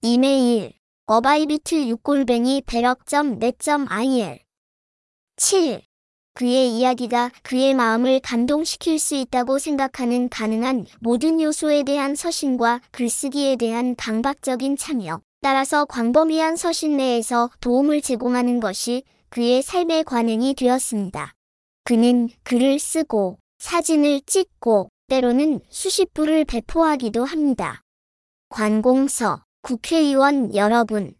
[0.00, 0.72] 이메일
[1.04, 4.38] 어바이비트 6골뱅이 배럭.net.il
[5.36, 5.82] 7.
[6.32, 13.94] 그의 이야기가 그의 마음을 감동시킬 수 있다고 생각하는 가능한 모든 요소에 대한 서신과 글쓰기에 대한
[13.96, 15.20] 강박적인 참여.
[15.44, 21.34] 따라서 광범위한 서신 내에서 도움을 제공하는 것이 그의 삶의 관행이 되었습니다.
[21.84, 27.82] 그는 글을 쓰고 사진을 찍고 때로는 수십 부를 배포하기도 합니다.
[28.48, 31.14] 관공서 국회의원 여러분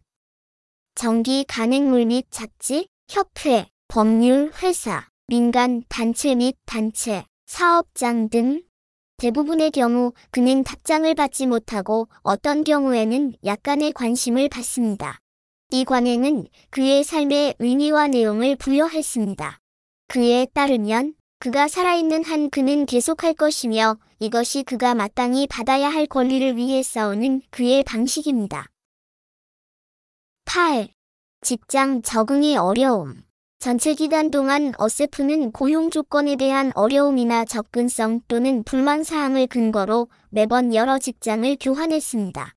[0.95, 8.63] 정기 간행물 및 잡지, 협회, 법률 회사, 민간 단체 및 단체, 사업장 등
[9.25, 15.19] 대부분의 경우 그는 답장을 받지 못하고 어떤 경우에는 약간의 관심을 받습니다.
[15.71, 19.61] 이 관행은 그의 삶의 의미와 내용을 부여했습니다.
[20.09, 26.83] 그에 따르면 그가 살아있는 한 그는 계속할 것이며 이것이 그가 마땅히 받아야 할 권리를 위해
[26.83, 28.67] 싸우는 그의 방식입니다.
[30.45, 30.89] 8.
[31.41, 33.24] 직장 적응의 어려움
[33.65, 40.99] 전체 기간 동안 어세프는 고용 조건에 대한 어려움이나 접근성 또는 불만 사항을 근거로 매번 여러
[40.99, 42.53] 직장을 교환했습니다.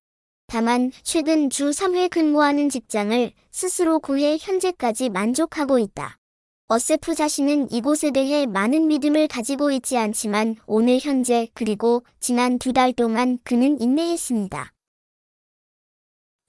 [0.48, 6.18] 다만 최근 주 3회 근무하는 직장을 스스로 구해 현재까지 만족하고 있다.
[6.66, 12.92] 어세프 자신은 이곳에 대해 많은 믿음을 가지고 있지 않지만 오늘 현재 그리고 지난 두 달
[12.92, 14.74] 동안 그는 인내했습니다.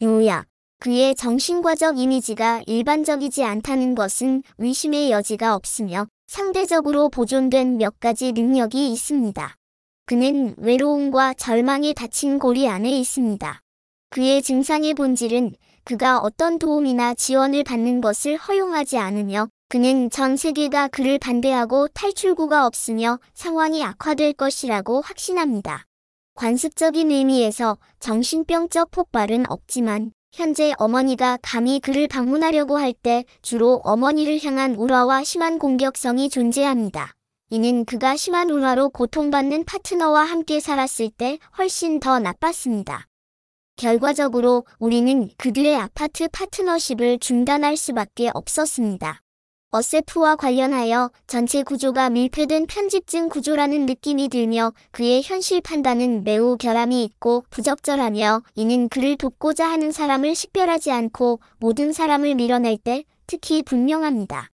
[0.01, 0.48] 요약
[0.81, 9.55] 그의 정신과적 이미지가 일반적이지 않다는 것은 의심의 여지가 없으며 상대적으로 보존된 몇 가지 능력이 있습니다.
[10.05, 13.59] 그는 외로움과 절망에 닫힌 고리 안에 있습니다.
[14.09, 15.53] 그의 증상의 본질은
[15.83, 23.19] 그가 어떤 도움이나 지원을 받는 것을 허용하지 않으며 그는 전 세계가 그를 반대하고 탈출구가 없으며
[23.33, 25.83] 상황이 악화될 것이라고 확신합니다.
[26.35, 34.75] 관습적인 의미에서 정신병적 폭발은 없지만 현재 어머니가 감히 그를 방문하려고 할 때 주로 어머니를 향한
[34.75, 37.13] 울화와 심한 공격성이 존재합니다.
[37.49, 43.07] 이는 그가 심한 울화로 고통받는 파트너와 함께 살았을 때 훨씬 더 나빴습니다.
[43.75, 49.21] 결과적으로 우리는 그들의 아파트 파트너십을 중단할 수밖에 없었습니다.
[49.71, 57.43] 어세프와 관련하여 전체 구조가 밀폐된 편집증 구조라는 느낌이 들며 그의 현실 판단은 매우 결함이 있고
[57.51, 64.49] 부적절하며 이는 그를 돕고자 하는 사람을 식별하지 않고 모든 사람을 밀어낼 때 특히 분명합니다.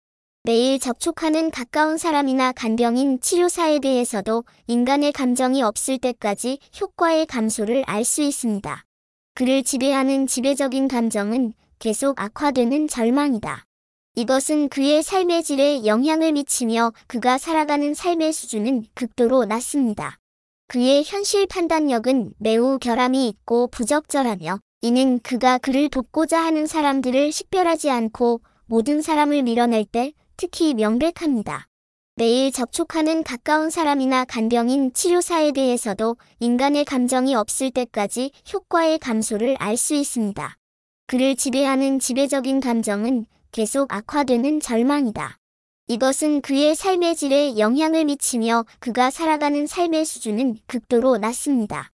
[0.45, 8.23] 매일 접촉하는 가까운 사람이나 간병인 치료사에 대해서도 인간의 감정이 없을 때까지 효과의 감소를 알 수
[8.23, 8.83] 있습니다.
[9.35, 13.63] 그를 지배하는 지배적인 감정은 계속 악화되는 절망이다.
[14.15, 20.19] 이것은 그의 삶의 질에 영향을 미치며 그가 살아가는 삶의 수준은 극도로 낮습니다.
[20.67, 28.41] 그의 현실 판단력은 매우 결함이 있고 부적절하며 이는 그가 그를 돕고자 하는 사람들을 식별하지 않고
[28.65, 31.65] 모든 사람을 밀어낼 때 특히 명백합니다.
[32.15, 39.95] 매일 접촉하는 가까운 사람이나 간병인 치료사에 대해서도 인간의 감정이 없을 때까지 효과의 감소를 알 수
[39.95, 40.55] 있습니다.
[41.07, 45.37] 그를 지배하는 지배적인 감정은 계속 악화되는 절망이다.
[45.87, 51.91] 이것은 그의 삶의 질에 영향을 미치며 그가 살아가는 삶의 수준은 극도로 낮습니다.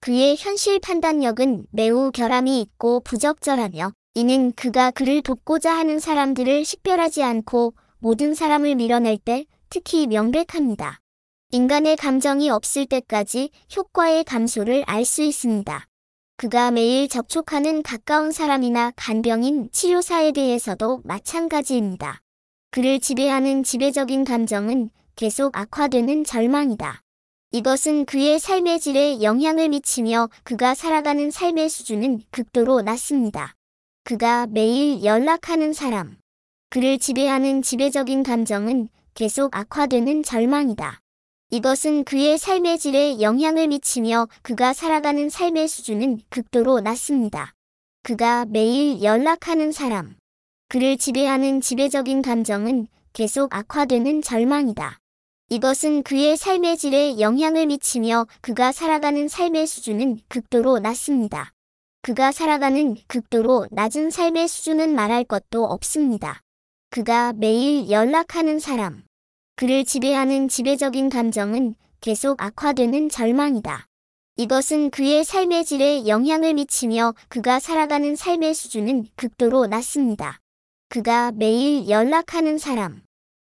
[0.00, 7.74] 그의 현실 판단력은 매우 결함이 있고 부적절하며 이는 그가 그를 돕고자 하는 사람들을 식별하지 않고
[7.98, 11.00] 모든 사람을 밀어낼 때 특히 명백합니다.
[11.50, 15.88] 인간의 감정이 없을 때까지 효과의 감소를 알 수 있습니다.
[16.42, 22.20] 그가 매일 접촉하는 가까운 사람이나 간병인 치료사에 대해서도 마찬가지입니다.
[22.72, 27.00] 그를 지배하는 지배적인 감정은 계속 악화되는 절망이다.
[27.52, 33.54] 이것은 그의 삶의 질에 영향을 미치며 그가 살아가는 삶의 수준은 극도로 낮습니다.
[34.02, 36.16] 그가 매일 연락하는 사람.
[36.70, 41.02] 그를 지배하는 지배적인 감정은 계속 악화되는 절망이다.
[41.54, 47.52] 이것은 그의 삶의 질에 영향을 미치며 그가 살아가는 삶의 수준은 극도로 낮습니다.
[48.02, 50.16] 그가 매일 연락하는 사람.
[50.70, 54.98] 그를 지배하는 지배적인 감정은 계속 악화되는 절망이다.
[55.50, 61.50] 이것은 그의 삶의 질에 영향을 미치며 그가 살아가는 삶의 수준은 극도로 낮습니다.
[62.00, 66.40] 그가 살아가는 극도로 낮은 삶의 수준은 말할 것도 없습니다.
[66.88, 69.02] 그가 매일 연락하는 사람.
[69.54, 73.86] 그를 지배하는 지배적인 감정은 계속 악화되는 절망이다.
[74.36, 80.40] 이것은 그의 삶의 질에 영향을 미치며 그가 살아가는 삶의 수준은 극도로 낮습니다.
[80.88, 83.02] 그가 매일 연락하는 사람.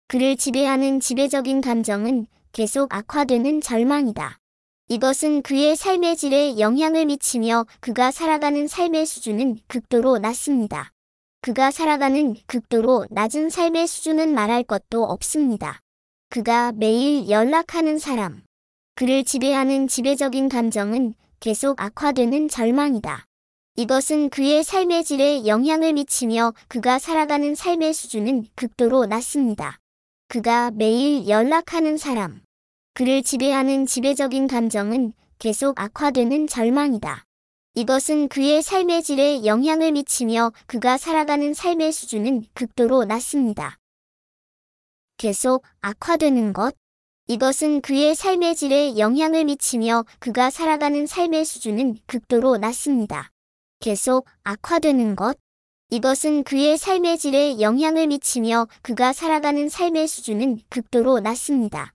[0.07, 4.37] 그를 지배하는 지배적인 감정은 계속 악화되는 절망이다.
[4.87, 10.91] 이것은 그의 삶의 질에 영향을 미치며 그가 살아가는 삶의 수준은 극도로 낮습니다.
[11.41, 15.81] 그가 살아가는 극도로 낮은 삶의 수준은 말할 것도 없습니다.
[16.29, 18.43] 그가 매일 연락하는 사람.
[18.95, 23.25] 그를 지배하는 지배적인 감정은 계속 악화되는 절망이다.
[23.77, 29.79] 이것은 그의 삶의 질에 영향을 미치며 그가 살아가는 삶의 수준은 극도로 낮습니다.
[30.27, 32.41] 그가 매일 연락하는 사람.
[32.93, 37.25] 그를 지배하는 지배적인 감정은 계속 악화되는 절망이다.
[37.75, 43.77] 이것은 그의 삶의 질에 영향을 미치며 그가 살아가는 삶의 수준은 극도로 낮습니다.
[45.17, 46.75] 계속 악화되는 것.
[47.27, 53.31] 이것은 그의 삶의 질에 영향을 미치며 그가 살아가는 삶의 수준은 극도로 낮습니다.
[53.79, 55.37] 계속 악화되는 것.
[55.89, 61.93] 이것은 그의 삶의 질에 영향을 미치며 그가 살아가는 삶의 수준은 극도로 낮습니다.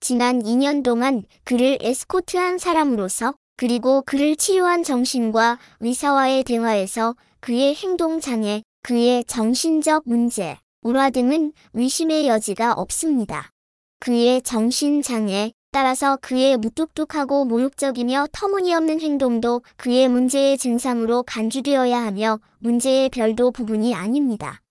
[0.00, 9.24] 지난 2년 동안 그를 에스코트한 사람으로서 그리고 그를 치료한 정신과 의사와의 대화에서 그의 행동장애, 그의
[9.24, 13.50] 정신적 문제, 우화 등은 의심의 여지가 없습니다.
[13.98, 23.50] 그의 정신장애, 따라서 그의 무뚝뚝하고 모욕적이며 터무니없는 행동도 그의 문제의 증상으로 간주되어야 하며 문제의 별도
[23.50, 24.62] 부분이 아닙니다.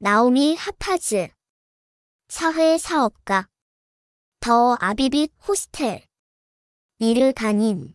[0.00, 1.28] 나오미 하파즈
[2.30, 3.46] 사회사업가
[4.40, 6.02] 더 아비빗 호스텔
[6.98, 7.94] 미르 가님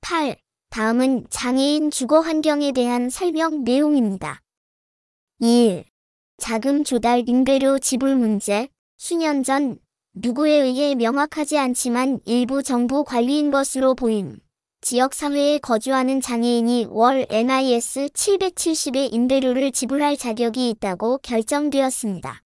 [0.00, 0.41] 8.
[0.72, 4.40] 다음은 장애인 주거 환경에 대한 설명 내용입니다.
[5.38, 5.84] 1.
[6.38, 9.78] 자금 조달 임대료 지불 문제 수년 전
[10.14, 14.38] 누구에 의해 명확하지 않지만 일부 정부 관리인 것으로 보임.
[14.80, 22.42] 지역사회에 거주하는 장애인이 월 NIS 770의 임대료를 지불할 자격이 있다고 결정되었습니다.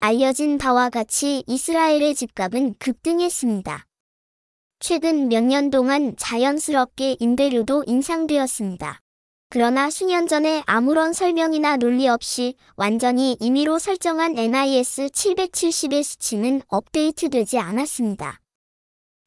[0.00, 3.86] 알려진 바와 같이 이스라엘의 집값은 급등했습니다.
[4.82, 8.98] 최근 몇 년 동안 자연스럽게 임대료도 인상되었습니다.
[9.50, 18.40] 그러나 수년 전에 아무런 설명이나 논리 없이 완전히 임의로 설정한 NIS 770의 수치는 업데이트되지 않았습니다.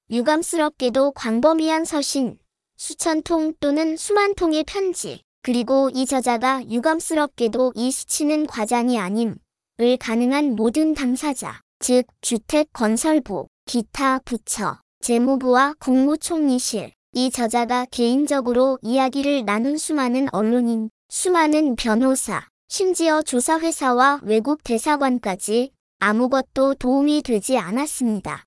[0.10, 2.40] 유감스럽게도 광범위한 서신,
[2.78, 9.36] 수천 통 또는 수만 통의 편지, 그리고 이 저자가 유감스럽게도 이 수치는 과장이 아님,
[9.80, 19.44] 을 가능한 모든 당사자, 즉 주택 건설부, 기타 부처, 재무부와 국무총리실, 이 저자가 개인적으로 이야기를
[19.44, 28.46] 나눈 수많은 언론인, 수많은 변호사, 심지어 조사회사와 외국 대사관까지 아무것도 도움이 되지 않았습니다.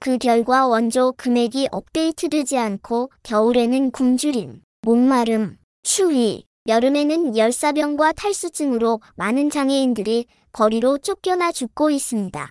[0.00, 10.24] 그 결과 원조 금액이 업데이트되지 않고 겨울에는 굶주림, 목마름, 추위, 여름에는 열사병과 탈수증으로 많은 장애인들이
[10.52, 12.50] 거리로 쫓겨나 죽고 있습니다.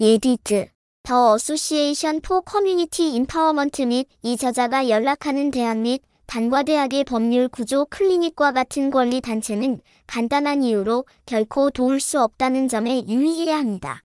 [0.00, 0.70] 예디트
[1.08, 7.86] The Association for Community Empowerment 및 이 저자가 연락하는 대학 및 단과 대학의 법률 구조
[7.86, 14.02] 클리닉과 같은 권리 단체는 간단한 이유로 결코 도울 수 없다는 점에 유의해야 합니다.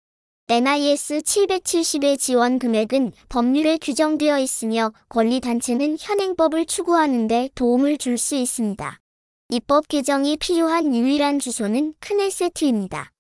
[0.47, 8.37] NIS 770의 지원 금액은 법률에 규정되어 있으며 권리 단체는 현행법을 추구하는 데 도움을 줄 수
[8.37, 9.01] 있습니다.
[9.49, 13.12] 입법 개정이 필요한 유일한 주소는 크네세트입니다.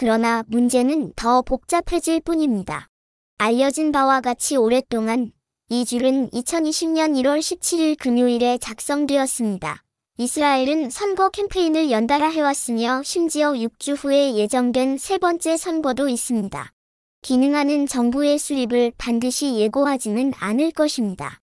[0.00, 2.88] 그러나 문제는 더 복잡해질 뿐입니다.
[3.36, 5.30] 알려진 바와 같이 오랫동안
[5.68, 9.82] 이 줄은 2020년 1월 17일 금요일에 작성되었습니다.
[10.16, 16.72] 이스라엘은 선거 캠페인을 연달아 해왔으며 심지어 6주 후에 예정된 세 번째 선거도 있습니다.
[17.20, 21.40] 기능하는 정부의 수립을 반드시 예고하지는 않을 것입니다.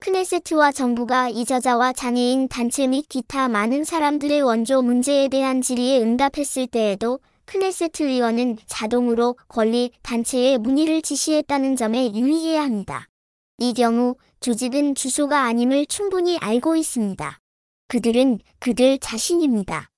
[0.00, 6.66] 크네세트와 정부가 이 저자와 장애인 단체 및 기타 많은 사람들의 원조 문제에 대한 질의에 응답했을
[6.66, 7.20] 때에도
[7.50, 13.08] 크네세트 의원은 자동으로 권리 단체에 문의를 지시했다는 점에 유의해야 합니다.
[13.58, 17.40] 이 경우 조직은 주소가 아님을 충분히 알고 있습니다.
[17.88, 19.90] 그들은 그들 자신입니다.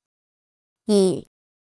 [0.86, 1.26] 2.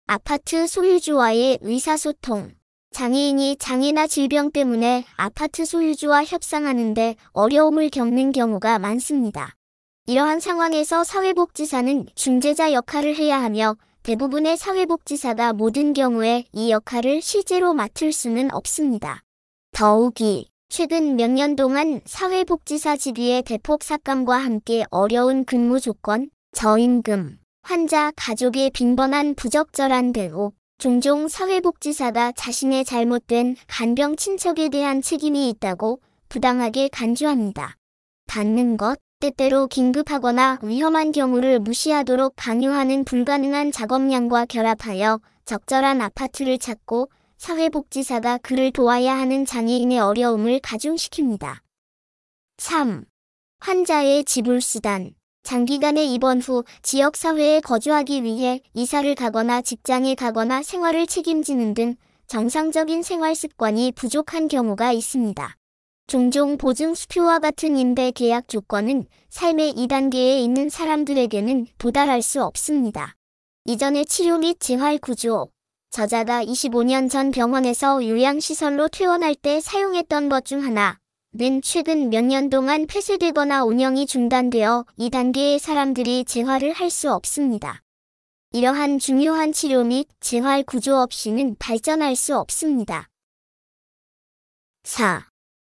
[0.07, 2.53] 아파트 소유주와의 의사소통
[2.93, 9.57] 장애인이 장애나 질병 때문에 아파트 소유주와 협상하는데 어려움을 겪는 경우가 많습니다.
[10.07, 18.13] 이러한 상황에서 사회복지사는 중재자 역할을 해야 하며 대부분의 사회복지사가 모든 경우에 이 역할을 실제로 맡을
[18.13, 19.23] 수는 없습니다.
[19.71, 28.11] 더욱이 최근 몇 년 동안 사회복지사 직위의 대폭 삭감과 함께 어려운 근무 조건, 저임금, 환자
[28.17, 37.77] 가족의 빈번한 부적절한 대우, 종종 사회복지사가 자신의 잘못된 간병 친척에 대한 책임이 있다고 부당하게 간주합니다.
[38.27, 47.09] 닿는 것, 때때로 긴급하거나 위험한 경우를 무시하도록 강요하는 불가능한 작업량과 결합하여 적절한 아파트를 찾고
[47.39, 51.59] 사회복지사가 그를 도와야 하는 장애인의 어려움을 가중시킵니다.
[52.59, 53.05] 3.
[53.61, 55.14] 환자의 지불수단
[55.45, 61.95] 장기간의 입원 후 지역사회에 거주하기 위해 이사를 가거나 직장에 가거나 생활을 책임지는 등
[62.27, 65.57] 정상적인 생활 습관이 부족한 경우가 있습니다.
[66.13, 73.17] 종종 보증 수표와 같은 임대 계약 조건은 삶의 2단계에 있는 사람들에게는 도달할 수 없습니다.
[73.65, 75.49] 이전의 치료 및 재활 구조,
[75.89, 82.87] 저자가 25년 전 병원에서 요양시설로 퇴원할 때 사용했던 것 중 하나는 최근 몇 년 동안
[82.87, 87.81] 폐쇄되거나 운영이 중단되어 2단계의 사람들이 재활을 할 수 없습니다.
[88.53, 93.09] 이러한 중요한 치료 및 재활 구조 없이는 발전할 수 없습니다.
[94.85, 95.32] 4.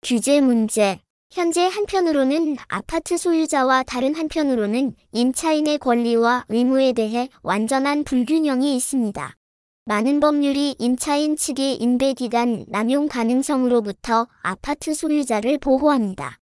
[0.07, 1.01] 규제 문제
[1.33, 9.35] 현재 한편으로는 아파트 소유자와 다른 한편으로는 임차인의 권리와 의무에 대해 완전한 불균형이 있습니다.
[9.85, 16.39] 많은 법률이 임차인 측의 임대기간 남용 가능성으로부터 아파트 소유자를 보호합니다.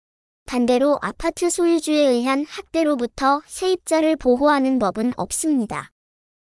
[0.45, 5.89] 반대로 아파트 소유주에 의한 학대로부터 세입자를 보호하는 법은 없습니다.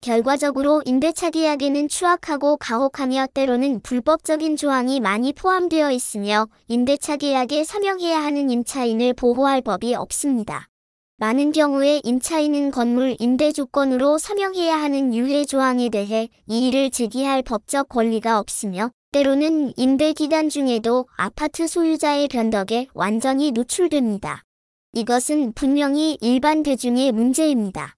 [0.03, 8.49] 결과적으로 임대차 계약에는 추악하고 가혹하며 때로는 불법적인 조항이 많이 포함되어 있으며 임대차 계약에 서명해야 하는
[8.49, 10.67] 임차인을 보호할 법이 없습니다.
[11.15, 18.39] 많은 경우에 임차인은 건물 임대 조건으로 서명해야 하는 유해 조항에 대해 이의를 제기할 법적 권리가
[18.39, 24.43] 없으며 때로는 임대 기간 중에도 아파트 소유자의 변덕에 완전히 노출됩니다.
[24.91, 27.95] 이것은 분명히 일반 대중의 문제입니다.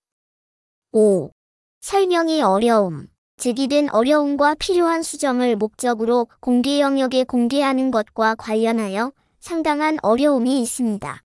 [0.91, 1.34] 5.
[1.86, 3.05] 설명이 어려움.
[3.38, 11.21] 제기된 어려움과 필요한 수정을 목적으로 공개 영역에 공개하는 것과 관련하여 상당한 어려움이 있습니다.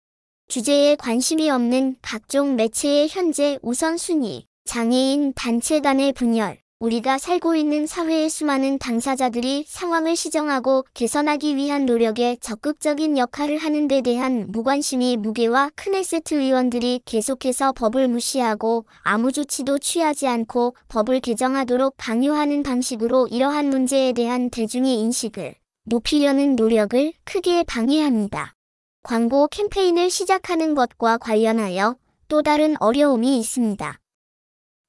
[0.49, 8.31] 주제에 관심이 없는 각종 매체의 현재 우선순위, 장애인 단체 간의 분열, 우리가 살고 있는 사회의
[8.31, 16.37] 수많은 당사자들이 상황을 시정하고 개선하기 위한 노력에 적극적인 역할을 하는 데 대한 무관심이 무게와 크네세트
[16.37, 24.49] 의원들이 계속해서 법을 무시하고 아무 조치도 취하지 않고 법을 개정하도록 강요하는 방식으로 이러한 문제에 대한
[24.49, 28.55] 대중의 인식을 높이려는 노력을 크게 방해합니다.
[29.03, 31.97] 광고 캠페인을 시작하는 것과 관련하여
[32.29, 33.99] 또 다른 어려움이 있습니다.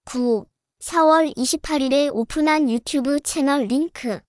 [0.06, 0.51] 9.
[0.82, 4.20] 4월 28일에 오픈한 유튜브 채널 링크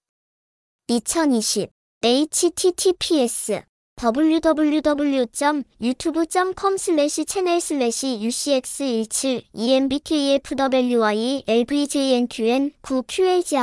[0.86, 1.70] 2020
[2.02, 3.62] https
[3.96, 13.56] www.youtube.com 슬래시 채널 슬래시 ucx17 embkfwy lvjnqn 9 qage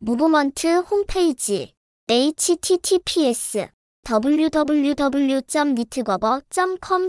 [0.00, 1.72] 무브먼트 홈페이지
[2.08, 3.68] https
[4.08, 7.08] www.mitcover.com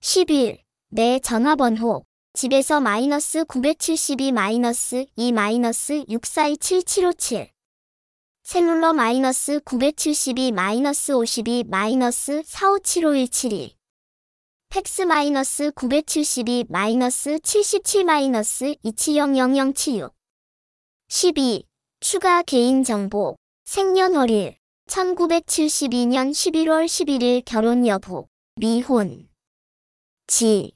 [0.00, 0.62] 11.
[0.90, 7.57] 내 전화번호 집에서 마이너스 972 마이너스 2 마이너스 642777
[8.50, 13.76] 셀룰러 마이너스 972 마이너스 52 마이너스 457517
[14.70, 20.10] 팩스 마이너스 972 마이너스 77 마이너스 270076
[21.08, 21.64] 12.
[22.00, 23.36] 추가 개인정보.
[23.66, 24.56] 생년월일.
[24.86, 28.28] 1972년 11월 11일 결혼 여부.
[28.56, 29.28] 미혼.
[30.26, 30.72] 지.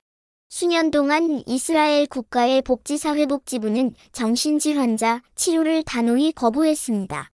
[0.50, 7.31] 수년 동안 이스라엘 국가의 복지사회복지부는 정신질환자 치료를 단호히 거부했습니다.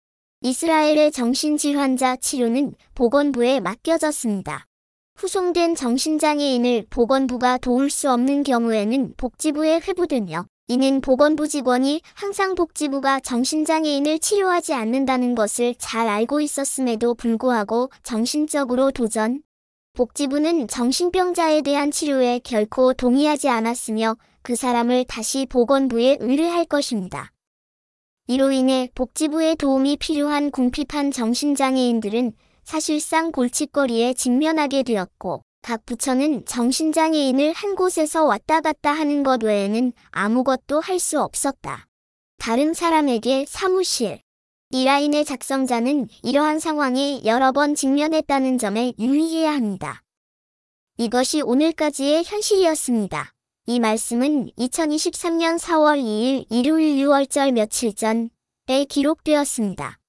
[0.45, 4.65] 이스라엘의 정신질환자 치료는 보건부에 맡겨졌습니다.
[5.15, 14.19] 후송된 정신장애인을 보건부가 도울 수 없는 경우에는 복지부에 회부되며 이는 보건부 직원이 항상 복지부가 정신장애인을
[14.19, 19.41] 치료하지 않는다는 것을 잘 알고 있었음에도 불구하고 정신적으로 도전.
[19.93, 27.31] 복지부는 정신병자에 대한 치료에 결코 동의하지 않았으며 그 사람을 다시 보건부에 의뢰할 것입니다.
[28.27, 32.31] 이로 인해 복지부의 도움이 필요한 궁핍한 정신장애인들은
[32.63, 40.79] 사실상 골칫거리에 직면하게 되었고 각 부처는 정신장애인을 한 곳에서 왔다 갔다 하는 것 외에는 아무것도
[40.79, 41.85] 할 수 없었다.
[42.37, 44.21] 다른 사람에게 사무실,
[44.69, 50.01] 이 라인의 작성자는 이러한 상황에 여러 번 직면했다는 점에 유의해야 합니다.
[50.97, 53.32] 이것이 오늘까지의 현실이었습니다.
[53.65, 58.27] 이 말씀은 2023년 4월 2일 일요일 6월절 며칠 전에
[58.89, 59.99] 기록되었습니다.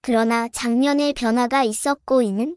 [0.00, 2.56] 그러나 작년에 변화가 있었고 이는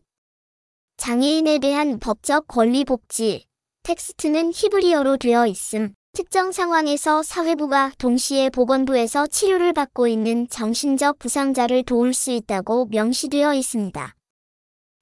[0.95, 3.45] 장애인에 대한 법적 권리 복지
[3.83, 5.93] 텍스트는 히브리어로 되어 있음.
[6.13, 14.15] 특정 상황에서 사회부가 동시에 보건부에서 치료를 받고 있는 정신적 부상자를 도울 수 있다고 명시되어 있습니다.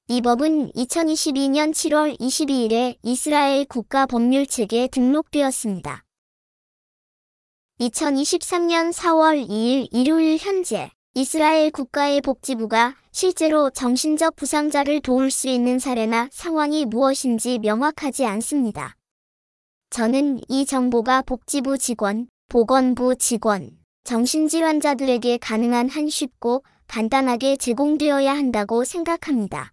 [0.10, 6.04] 이 법은 2022년 7월 22일에 이스라엘 국가 법률책에 등록되었습니다.
[7.80, 16.28] 2023년 4월 2일 일요일 현재 이스라엘 국가의 복지부가 실제로 정신적 부상자를 도울 수 있는 사례나
[16.34, 18.98] 상황이 무엇인지 명확하지 않습니다.
[19.90, 23.72] 저는 이 정보가 복지부 직원, 보건부 직원,
[24.04, 29.72] 정신질환자들에게 가능한 한 쉽고 간단하게 제공되어야 한다고 생각합니다.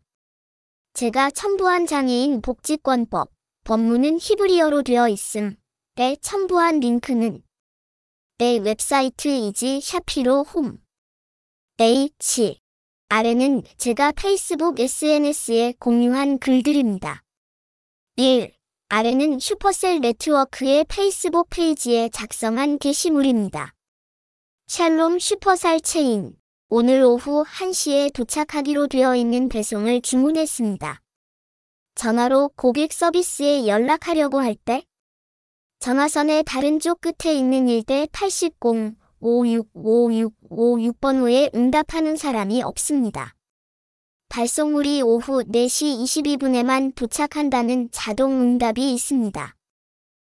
[1.00, 3.30] 제가 첨부한 장애인 복지권법,
[3.64, 5.56] 법문은 히브리어로 되어 있음.
[5.98, 7.42] 에 첨부한 링크는
[8.36, 10.76] 내 웹사이트 이지 샤피로 홈.
[11.80, 12.60] H.
[13.08, 17.22] 아래는 제가 페이스북 SNS에 공유한 글들입니다.
[18.16, 18.52] 1.
[18.90, 23.72] 아래는 슈퍼셀 네트워크의 페이스북 페이지에 작성한 게시물입니다.
[24.66, 26.39] 샬롬 슈퍼살 체인.
[26.72, 31.00] 오늘 오후 1시에 도착하기로 되어 있는 배송을 주문했습니다.
[31.96, 34.84] 전화로 고객 서비스에 연락하려고 할 때
[35.80, 38.60] 전화선의 다른 쪽 끝에 있는 1대 80
[39.20, 43.34] 565656번 후에 응답하는 사람이 없습니다.
[44.28, 49.56] 발송물이 오후 4시 22분에만 도착한다는 자동 응답이 있습니다.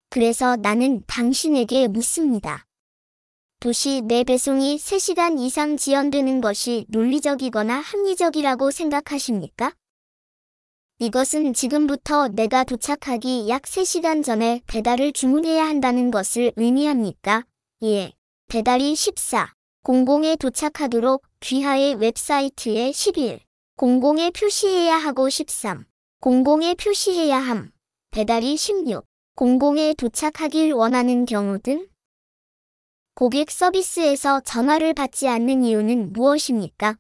[0.10, 2.66] 그래서 나는 당신에게 묻습니다.
[3.62, 9.76] 도시 내 배송이 3시간 이상 지연되는 것이 논리적이거나 합리적이라고 생각하십니까?
[10.98, 17.46] 이것은 지금부터 내가 도착하기 약 3시간 전에 배달을 주문해야 한다는 것을 의미합니까?
[17.84, 18.14] 예.
[18.48, 19.54] 배달이 14.
[19.84, 23.42] 00에 도착하도록 귀하의 웹사이트에 11.
[23.78, 25.86] 00에 표시해야 하고 13.
[26.22, 27.72] 00에 표시해야 함.
[28.10, 29.06] 배달이 16.
[29.36, 31.91] 00에 도착하길 원하는 경우 등
[33.14, 36.98] 고객 서비스에서 전화를 받지 않는 이유는 무엇입니까?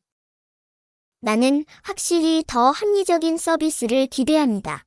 [1.21, 4.83] 나는 확실히 더 합리적인 서비스를 기대합니다.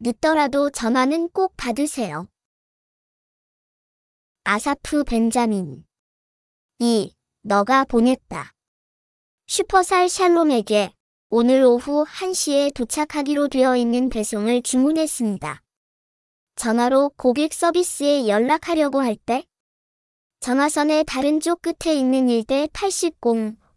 [0.00, 2.26] 늦더라도 전화는 꼭 받으세요.
[4.44, 5.84] 아사프 벤자민
[6.78, 7.14] 2.
[7.42, 8.52] 너가 보냈다.
[9.46, 10.92] 슈퍼살 샬롬에게
[11.28, 15.62] 오늘 오후 1시에 도착하기로 되어 있는 배송을 주문했습니다.
[16.56, 19.44] 전화로 고객 서비스에 연락하려고 할 때
[20.40, 23.20] 전화선의 다른 쪽 끝에 있는 1대 80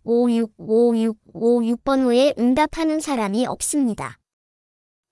[0.05, 4.19] 565656번 후에 응답하는 사람이 없습니다.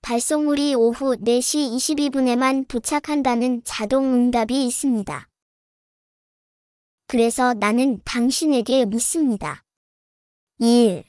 [0.02, 5.28] 발송물이 오후 4시 22분에만 도착한다는 자동 응답이 있습니다.
[7.06, 9.64] 그래서 나는 당신에게 묻습니다.
[10.58, 11.04] 1.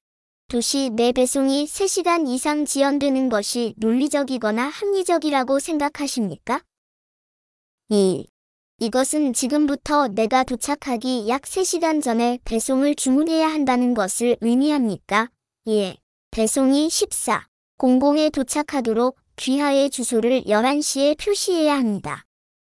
[0.47, 6.61] 도시 내 배송이 3시간 이상 지연되는 것이 논리적이거나 합리적이라고 생각하십니까?
[7.89, 8.27] 2.
[8.77, 15.31] 이것은 지금부터 내가 도착하기 약 3시간 전에 배송을 주문해야 한다는 것을 의미합니까?
[15.67, 15.97] 예.
[16.29, 17.47] 배송이 14.
[17.79, 22.23] 00에 도착하도록 귀하의 주소를 11시에 표시해야 합니다.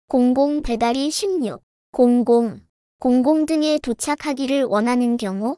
[0.08, 1.62] 00 배달이 16.
[1.92, 2.58] 00.
[2.98, 5.56] 00 등에 도착하기를 원하는 경우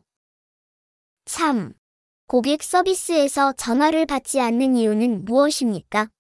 [1.25, 1.80] 3.
[2.31, 6.11] 고객 서비스에서 전화를 받지 않는 이유는 무엇입니까?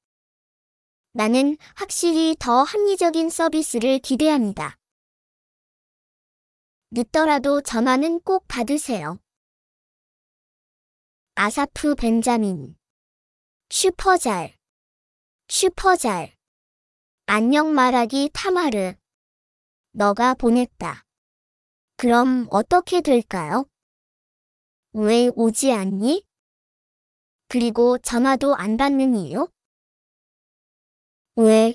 [1.12, 4.76] 나는 확실히 더 합리적인 서비스를 기대합니다.
[6.90, 9.20] 늦더라도 전화는 꼭 받으세요.
[11.36, 12.76] 아사프 벤자민
[13.70, 14.56] 슈퍼잘
[15.46, 16.34] 슈퍼잘
[17.26, 18.94] 안녕 말하기 타마르
[19.92, 21.04] 너가 보냈다.
[21.96, 23.64] 그럼 어떻게 될까요?
[24.92, 26.24] 왜 오지 않니?
[27.46, 29.48] 그리고 전화도 안 받는 이유?
[31.36, 31.74] 왜?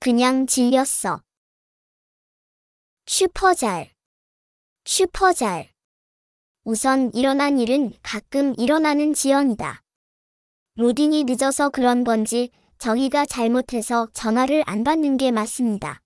[0.00, 1.22] 그냥 질렸어.
[3.06, 3.92] 슈퍼잘.
[4.86, 5.70] 슈퍼잘.
[6.64, 9.82] 우선 일어난 일은 가끔 일어나는 지연이다.
[10.76, 16.00] 로딩이 늦어서 그런 건지 저희가 잘못해서 전화를 안 받는 게 맞습니다.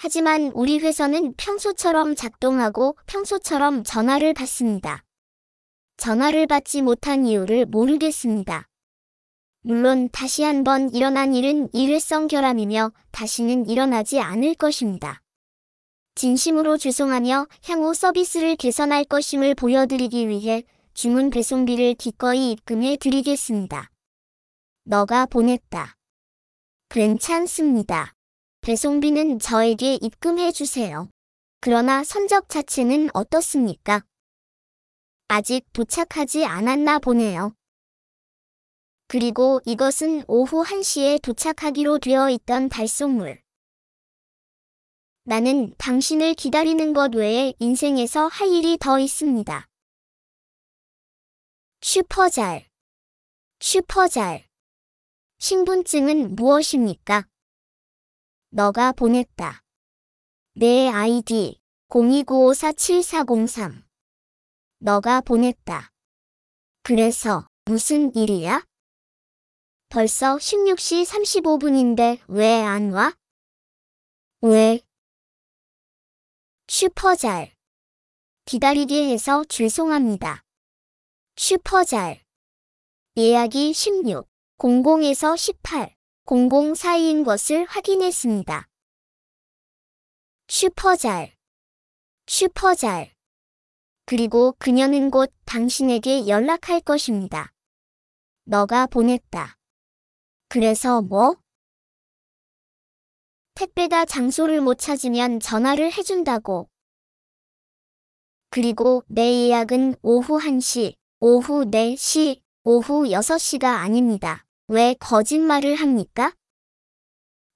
[0.00, 5.02] 하지만 우리 회사는 평소처럼 작동하고 평소처럼 전화를 받습니다.
[5.96, 8.68] 전화를 받지 못한 이유를 모르겠습니다.
[9.62, 15.20] 물론 다시 한번 일어난 일은 일회성 결함이며 다시는 일어나지 않을 것입니다.
[16.14, 20.62] 진심으로 죄송하며 향후 서비스를 개선할 것임을 보여드리기 위해
[20.94, 23.90] 주문 배송비를 기꺼이 입금해 드리겠습니다.
[24.84, 25.96] 너가 보냈다.
[26.88, 28.14] 괜찮습니다.
[28.68, 31.08] 배송비는 저에게 입금해 주세요.
[31.62, 34.04] 그러나 선적 자체는 어떻습니까?
[35.26, 37.54] 아직 도착하지 않았나 보네요.
[39.06, 43.40] 그리고 이것은 오후 1시에 도착하기로 되어 있던 발송물.
[45.22, 49.66] 나는 당신을 기다리는 것 외에 인생에서 할 일이 더 있습니다.
[51.80, 52.68] 슈퍼잘.
[53.60, 54.46] 슈퍼잘.
[55.38, 57.26] 신분증은 무엇입니까?
[58.50, 59.62] 너가 보냈다.
[60.54, 61.60] 내 아이디
[61.90, 63.84] 02954743.
[64.78, 65.90] 너가 보냈다.
[66.82, 68.64] 그래서 무슨 일이야?
[69.90, 73.14] 벌써 16시 35분인데 왜 안 와?
[74.40, 74.80] 왜?
[76.68, 77.54] 슈퍼 잘.
[78.46, 80.42] 기다리게 해서 죄송합니다.
[81.36, 82.22] 슈퍼 잘.
[83.16, 84.26] 예약이 16,
[84.58, 85.94] 00에서 18,
[86.30, 88.68] 00 사이인 것을 확인했습니다.
[90.48, 91.34] 슈퍼잘.
[92.26, 93.14] 슈퍼잘.
[94.04, 97.50] 그리고 그녀는 곧 당신에게 연락할 것입니다.
[98.44, 99.56] 너가 보냈다.
[100.50, 101.34] 그래서 뭐?
[103.54, 106.68] 택배가 장소를 못 찾으면 전화를 해준다고.
[108.50, 114.44] 그리고 내 예약은 오후 1시, 오후 4시, 오후 6시가 아닙니다.
[114.70, 116.34] 왜 거짓말을 합니까?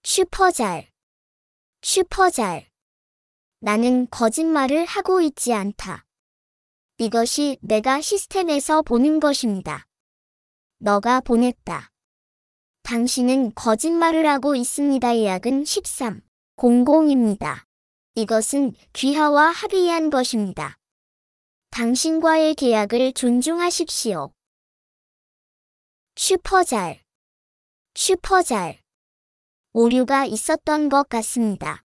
[0.02, 0.90] 슈퍼잘.
[1.82, 2.70] 슈퍼잘.
[3.60, 6.06] 나는 거짓말을 하고 있지 않다.
[6.97, 9.86] 이것이 내가 시스템에서 보는 것입니다.
[10.78, 11.93] 너가 보냈다.
[12.82, 15.14] 당신은 거짓말을 하고 있습니다.
[15.14, 16.22] 예약은 13,
[16.56, 17.66] 00입니다.
[18.14, 20.78] 이것은 귀하와 합의한 것입니다.
[21.72, 24.32] 당신과의 계약을 존중하십시오.
[26.16, 27.02] 슈퍼잘.
[27.94, 28.81] 슈퍼잘.
[29.74, 31.82] 오류가 있었던 것 같습니다.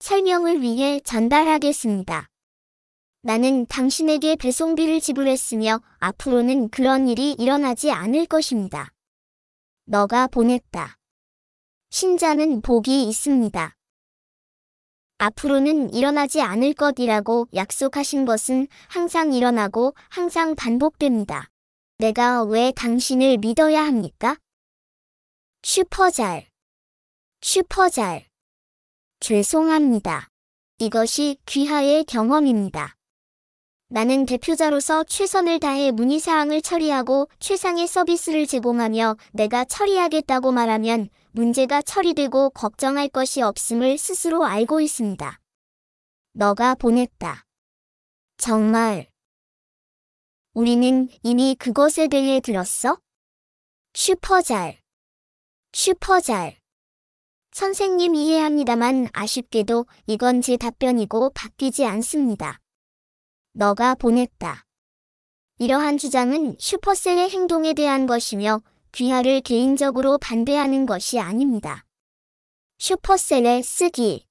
[0.00, 2.28] 설명을 위해 전달하겠습니다.
[3.22, 8.90] 나는 당신에게 배송비를 지불했으며 앞으로는 그런 일이 일어나지 않을 것입니다.
[9.84, 10.96] 너가 보냈다.
[11.90, 13.76] 신자는 복이 있습니다.
[15.18, 21.50] 앞으로는 일어나지 않을 것이라고 약속하신 것은 항상 일어나고 항상 반복됩니다.
[21.98, 24.38] 내가 왜 당신을 믿어야 합니까?
[25.62, 26.48] 슈퍼잘.
[27.42, 28.26] 슈퍼잘.
[29.20, 30.28] 죄송합니다.
[30.78, 32.96] 이것이 귀하의 경험입니다.
[33.88, 43.08] 나는 대표자로서 최선을 다해 문의사항을 처리하고 최상의 서비스를 제공하며 내가 처리하겠다고 말하면 문제가 처리되고 걱정할
[43.08, 45.40] 것이 없음을 스스로 알고 있습니다.
[46.32, 47.44] 너가 보냈다.
[48.38, 49.10] 정말.
[50.54, 52.98] 우리는 이미 그것에 대해 들었어?
[53.92, 54.79] 슈퍼잘.
[55.72, 56.58] 슈퍼잘.
[57.52, 62.58] 선생님 이해합니다만 아쉽게도 이건 제 답변이고 바뀌지 않습니다.
[63.52, 64.64] 너가 보냈다.
[65.58, 71.84] 이러한 주장은 슈퍼셀의 행동에 대한 것이며 귀하를 개인적으로 반대하는 것이 아닙니다.
[72.78, 74.26] 슈퍼셀의 쓰기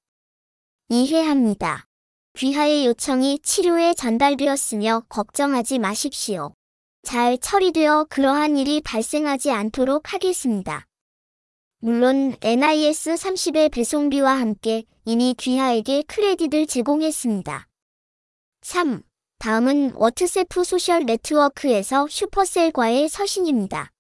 [0.90, 1.86] 이해합니다.
[2.38, 6.54] 귀하의 요청이 치료에 전달되었으며 걱정하지 마십시오.
[7.04, 10.89] 잘 처리되어 그러한 일이 발생하지 않도록 하겠습니다.
[11.82, 17.70] 물론 NIS 30의 배송비와 함께 이미 귀하에게 크레딧을 제공했습니다.
[18.64, 19.02] 3.
[19.38, 23.92] 다음은 WhatsApp 소셜 네트워크에서 슈퍼셀과의 서신입니다.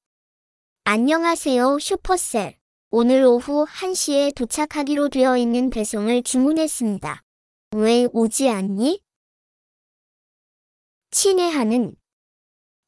[0.83, 2.57] 안녕하세요 슈퍼셀.
[2.91, 7.23] 오늘 오후 1시에 도착하기로 되어 있는 배송을 주문했습니다.
[7.77, 8.99] 왜 오지 않니?
[11.11, 11.95] 친애하는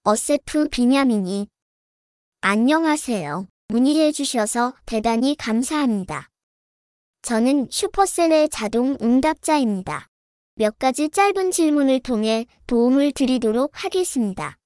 [0.04, 1.48] 어세프 비냐민이
[2.42, 3.51] 안녕하세요.
[3.72, 6.28] 문의해 주셔서 대단히 감사합니다.
[7.22, 10.10] 저는 슈퍼셀의 자동 응답자입니다.
[10.56, 14.58] 몇 가지 짧은 질문을 통해 도움을 드리도록 하겠습니다.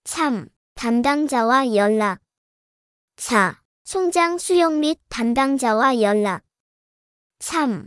[0.04, 0.48] 3.
[0.76, 2.20] 담당자와 연락
[3.16, 3.63] 4.
[3.86, 6.42] 송장 수령 및 담당자와 연락
[7.40, 7.86] 3.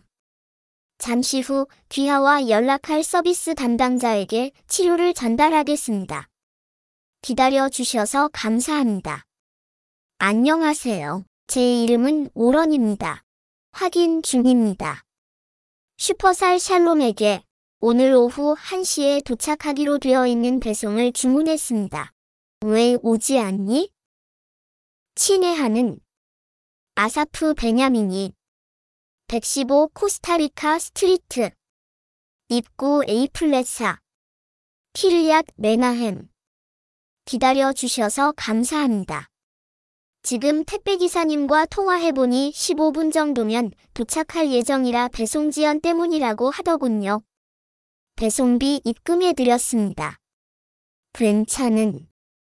[0.99, 6.28] 잠시 후 귀하와 연락할 서비스 담당자에게 치료를 전달하겠습니다.
[7.24, 9.26] 기다려 주셔서 감사합니다.
[10.19, 11.26] 안녕하세요.
[11.48, 13.24] 제 이름은 오런입니다.
[13.72, 15.02] 확인 중입니다.
[15.98, 17.41] 슈퍼살 샬롬에게
[17.80, 22.11] 오늘 오후 1시에 도착하기로 되어 있는 배송을 주문했습니다.
[22.65, 23.97] 왜 오지 않니?
[25.18, 25.99] 친애하는
[26.94, 28.34] 아사프 베냐민이
[29.26, 31.49] 115 코스타리카 Street
[32.49, 33.97] 입구 A flat 사
[34.94, 36.30] 키르얏 메나햄
[37.26, 39.27] 기다려 주셔서 감사합니다.
[40.22, 47.22] 지금 택배기사님과 통화해보니 15분 정도면 도착할 예정이라 배송 지연 때문이라고 하더군요.
[48.18, 50.19] 배송비 입금해드렸습니다.
[51.14, 52.07] 괜찮은.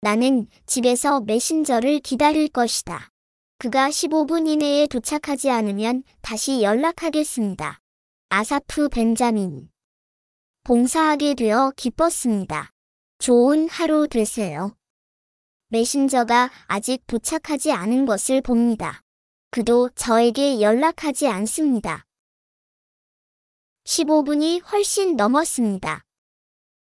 [0.01, 3.09] 나는 집에서 메신저를 기다릴 것이다.
[3.57, 7.79] 그가 15분 이내에 도착하지 않으면 다시 연락하겠습니다.
[8.29, 9.69] 아사프 벤자민.
[10.63, 12.71] 봉사하게 되어 기뻤습니다.
[13.17, 14.77] 좋은 하루 되세요.
[15.67, 19.01] 메신저가 아직 도착하지 않은 것을 봅니다.
[19.51, 22.05] 그도 저에게 연락하지 않습니다.
[23.83, 26.03] 15분이 훨씬 넘었습니다.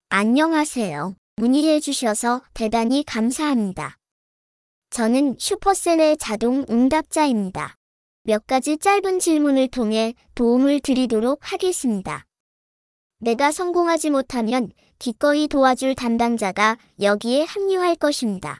[0.09, 1.20] 안녕하세요.
[1.35, 3.97] 문의해 주셔서 대단히 감사합니다.
[4.89, 7.75] 저는 슈퍼셀의 자동 응답자입니다.
[8.23, 12.25] 몇 가지 짧은 질문을 통해 도움을 드리도록 하겠습니다.
[13.19, 18.59] 내가 성공하지 못하면 기꺼이 도와줄 담당자가 여기에 합류할 것입니다.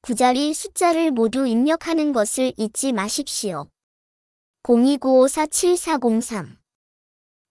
[0.02, 3.68] 구자리 숫자를 모두 입력하는 것을 잊지 마십시오.
[4.62, 6.57] 0295547403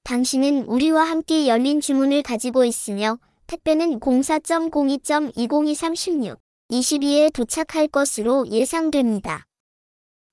[0.07, 6.39] 당신은 우리와 함께 열린 주문을 가지고 있으며 택배는 04.02.2023
[6.71, 9.45] 22에 도착할 것으로 예상됩니다.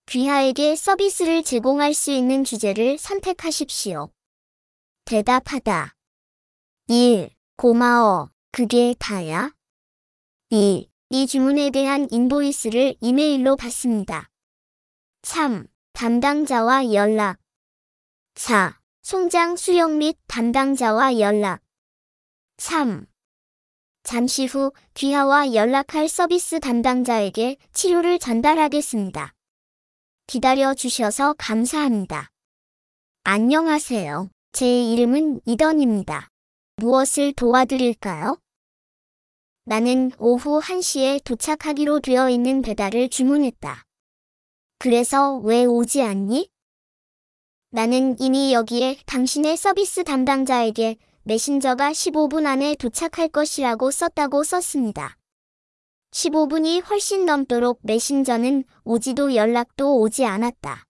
[0.07, 4.11] 귀하에게 서비스를 제공할 수 있는 주제를 선택하십시오.
[5.07, 5.97] 대답하다
[6.87, 7.31] 1.
[7.57, 8.31] 고마워.
[8.53, 9.53] 그게 다야?
[10.51, 10.89] 2.
[11.11, 14.31] 이 주문에 대한 인보이스를 이메일로 받습니다.
[15.23, 15.67] 3.
[15.95, 17.41] 담당자와 연락
[18.37, 18.84] 4.
[19.07, 21.61] 송장 수령 및 담당자와 연락
[22.57, 23.05] 3.
[24.03, 29.35] 잠시 후 귀하와 연락할 서비스 담당자에게 치료를 전달하겠습니다.
[30.27, 32.31] 기다려 주셔서 감사합니다.
[33.25, 34.31] 안녕하세요.
[34.53, 36.29] 제 이름은 이던입니다.
[36.77, 38.41] 무엇을 도와드릴까요?
[39.67, 43.85] 나는 오후 1시에 도착하기로 되어 있는 배달을 주문했다.
[44.79, 46.54] 그래서 왜 오지 않니?
[47.79, 50.95] 나는 이미 여기에 당신의 서비스 담당자에게
[51.25, 55.17] 메신저가 15분 안에 도착할 것이라고 썼다고 썼습니다.
[56.13, 60.85] 15분이 훨씬 넘도록 메신저는 오지도 연락도 오지 않았다.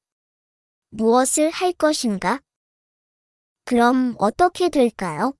[0.90, 2.40] 무엇을 할 것인가?
[3.65, 5.32] 그럼 어떻게 될까요?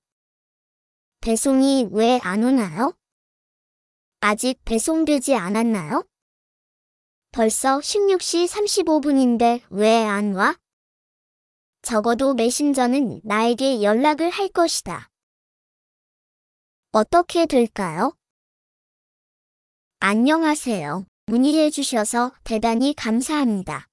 [1.21, 2.97] 배송이 왜 안 오나요?
[4.19, 6.07] 아직 배송되지 않았나요?
[7.31, 10.55] 벌써 16시 35분인데 왜 안 와?
[11.85, 15.07] 적어도 메신저는 나에게 연락을 할 것이다.
[16.91, 18.11] 어떻게 될까요?
[19.99, 21.05] 안녕하세요.
[21.27, 23.87] 문의해 주셔서 대단히 감사합니다.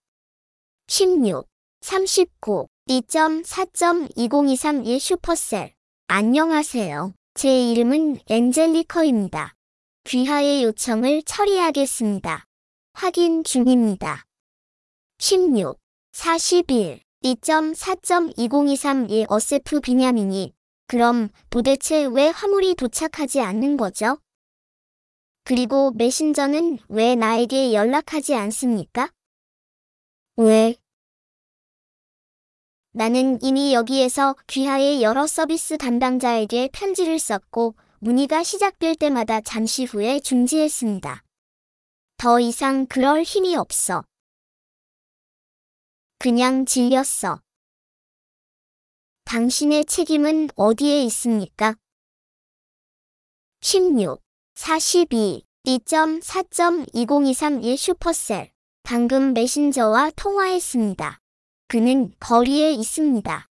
[0.94, 1.48] 16.
[1.80, 2.68] 39.
[2.90, 5.74] 2.4.2023의 슈퍼셀.
[6.08, 7.14] 안녕하세요.
[7.34, 9.56] 제 이름은 엔젤리커입니다.
[10.04, 12.46] 귀하의 요청을 처리하겠습니다.
[12.92, 14.26] 확인 중입니다.
[15.20, 15.80] 16.
[16.12, 17.00] 41.
[17.24, 20.52] 2.4.2023의 어세프 비냐민이
[20.88, 24.18] 그럼 도대체 왜 화물이 도착하지 않는 거죠?
[25.46, 29.10] 그리고 메신저는 왜 나에게 연락하지 않습니까?
[30.36, 30.81] 왜?
[32.94, 41.24] 나는 이미 여기에서 귀하의 여러 서비스 담당자에게 편지를 썼고 문의가 시작될 때마다 잠시 후에 중지했습니다.
[42.18, 44.04] 더 이상 그럴 힘이 없어.
[46.20, 47.40] 그냥 질렸어.
[49.24, 51.76] 당신의 책임은 어디에 있습니까?
[53.62, 54.22] 16,
[54.56, 58.52] 42, 2.4.2023의 슈퍼셀.
[58.84, 61.22] 방금 메신저와 통화했습니다.
[61.72, 63.48] 그는 거리에 있습니다.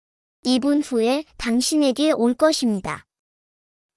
[0.44, 3.04] 2분 후에 당신에게 올 것입니다.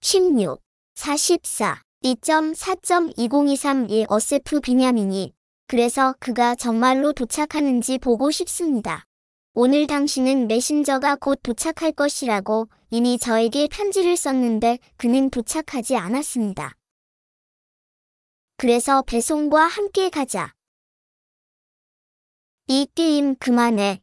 [0.02, 0.61] 16,
[0.93, 5.34] 44, 2.4.2023의 어세프 비냐민이
[5.65, 9.06] 그래서 그가 정말로 도착하는지 보고 싶습니다.
[9.56, 16.76] 오늘 당신은 메신저가 곧 도착할 것이라고 이미 저에게 편지를 썼는데 그는 도착하지 않았습니다.
[18.57, 20.53] 그래서 배송과 함께 가자.
[22.68, 23.99] 이 게임 그만해.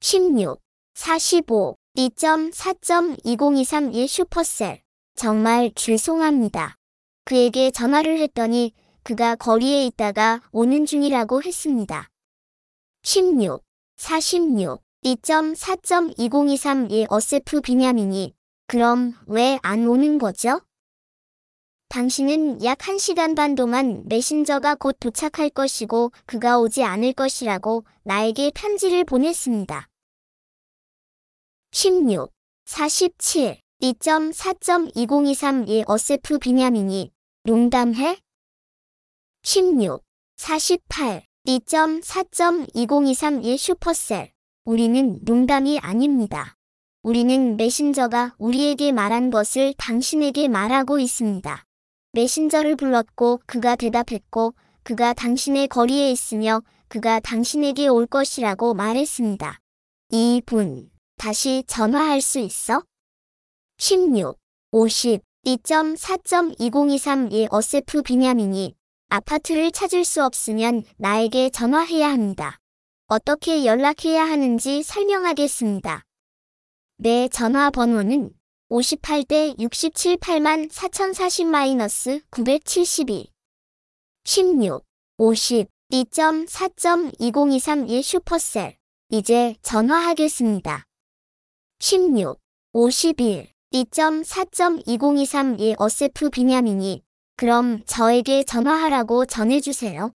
[0.00, 0.60] 16,
[0.94, 4.82] 45, 2.4.2023의 슈퍼셀.
[5.14, 6.76] 정말 죄송합니다.
[7.24, 12.10] 그에게 전화를 했더니 그가 거리에 있다가 오는 중이라고 했습니다.
[13.02, 13.62] 16,
[13.96, 18.34] 46, 2.4.2023의 어세프 비냐민이
[18.66, 20.60] 그럼 왜 안 오는 거죠?
[21.88, 29.04] 당신은 약 1시간 반 동안 메신저가 곧 도착할 것이고 그가 오지 않을 것이라고 나에게 편지를
[29.04, 29.86] 보냈습니다.
[31.72, 32.32] 16,
[32.64, 37.12] 47, 2.4.2023의 어세프 비냐민이
[37.44, 38.18] 농담해?
[39.42, 40.02] 16,
[40.36, 44.32] 48, 2.4.2023의 슈퍼셀.
[44.64, 46.56] 우리는 농담이 아닙니다.
[47.02, 51.65] 우리는 메신저가 우리에게 말한 것을 당신에게 말하고 있습니다.
[52.16, 59.60] 메신저를 불렀고 그가 대답했고 그가 당신의 거리에 있으며 그가 당신에게 올 것이라고 말했습니다.
[60.12, 60.88] 2분.
[61.18, 62.82] 다시 전화할 수 있어?
[63.76, 64.38] 16,
[64.72, 68.74] 50, 2.4.2023의 어세프 비냐민이
[69.10, 72.58] 아파트를 찾을 수 없으면 나에게 전화해야 합니다.
[73.08, 76.02] 어떻게 연락해야 하는지 설명하겠습니다.
[76.96, 78.30] 내 전화번호는
[78.70, 83.26] 58대 67 8만 4040-972
[84.24, 84.82] 16
[85.18, 88.76] 50 2.4.20231 슈퍼셀
[89.10, 90.82] 이제 전화하겠습니다.
[91.78, 92.40] 16
[92.72, 97.04] 51 2.4.20231 어세프 비냐민이
[97.36, 100.10] 그럼 저에게 전화하라고 전해주세요.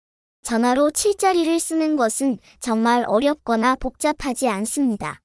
[0.43, 5.19] 전화로 7자리를 쓰는 것은 정말 어렵거나 복잡하지 않습니다.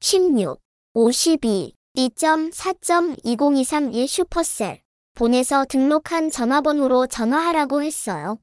[0.00, 0.58] 16
[0.94, 4.82] 52 2.4.20231 슈퍼셀
[5.14, 8.38] 본에서 등록한 전화번호로 전화하라고 했어요.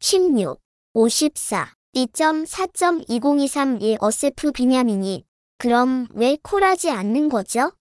[0.00, 0.60] 16
[0.92, 5.24] 54 2.4.20231 어세프 비냐민이
[5.58, 7.72] 그럼 왜 콜하지 않는 거죠?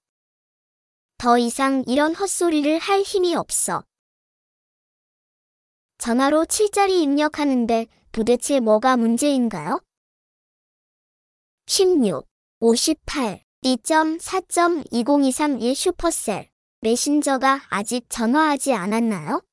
[1.18, 3.84] 더 이상 이런 헛소리를 할 힘이 없어.
[5.98, 9.82] 전화로 7자리 입력하는데 도대체 뭐가 문제인가요?
[11.66, 12.28] 16
[12.60, 16.50] 58 2.4.20231 슈퍼셀
[16.80, 19.44] 메신저가 아직 전화하지 않았나요?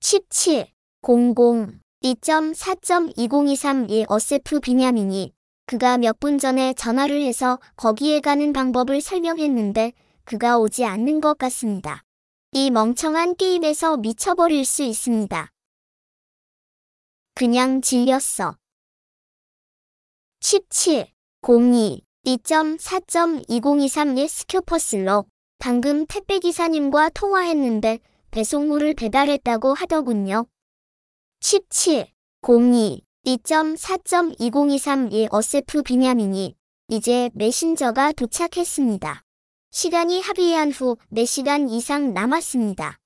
[0.00, 0.66] 17
[1.00, 5.32] 00 2.4.20231 어세프 비냐민이
[5.64, 9.94] 그가 몇 분 전에 전화를 해서 거기에 가는 방법을 설명했는데
[10.24, 12.02] 그가 오지 않는 것 같습니다.
[12.52, 15.50] 이 멍청한 게임에서 미쳐버릴 수 있습니다.
[17.34, 18.58] 그냥 질렸어.
[20.40, 21.06] 17
[21.42, 25.24] 02 2.4.20231 스큐퍼슬로
[25.58, 27.98] 방금 택배기사님과 통화했는데
[28.30, 30.46] 배송물을 배달했다고 하더군요.
[31.40, 32.06] 17
[32.42, 36.56] 02 2.4.20231 어세프 비냐민이
[36.88, 39.22] 이제 메신저가 도착했습니다.
[39.70, 42.98] 시간이 합의한 후 4시간 이상 남았습니다.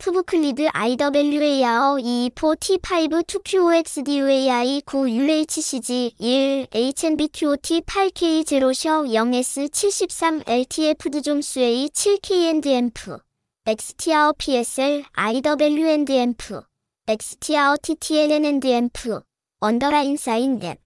[0.00, 8.72] 푸브클리드 IWAR 224T5 2QOXDUAI 9 UHCG 1 HNBQOT 8K0
[9.12, 13.20] 0S 73 LTF2좀수A 7K&MP
[13.66, 16.62] XTR PSL IW&MP
[17.06, 19.20] XTR TTLN&MP
[19.60, 20.78] 언더라인 사인 앱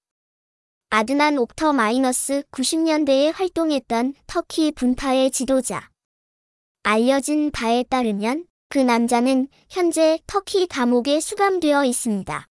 [0.91, 5.89] 아드난 옥터 마이너스 90년대에 활동했던 터키 분파의 지도자.
[6.83, 12.47] 알려진 바에 따르면 그 남자는 현재 터키 감옥에 수감되어 있습니다.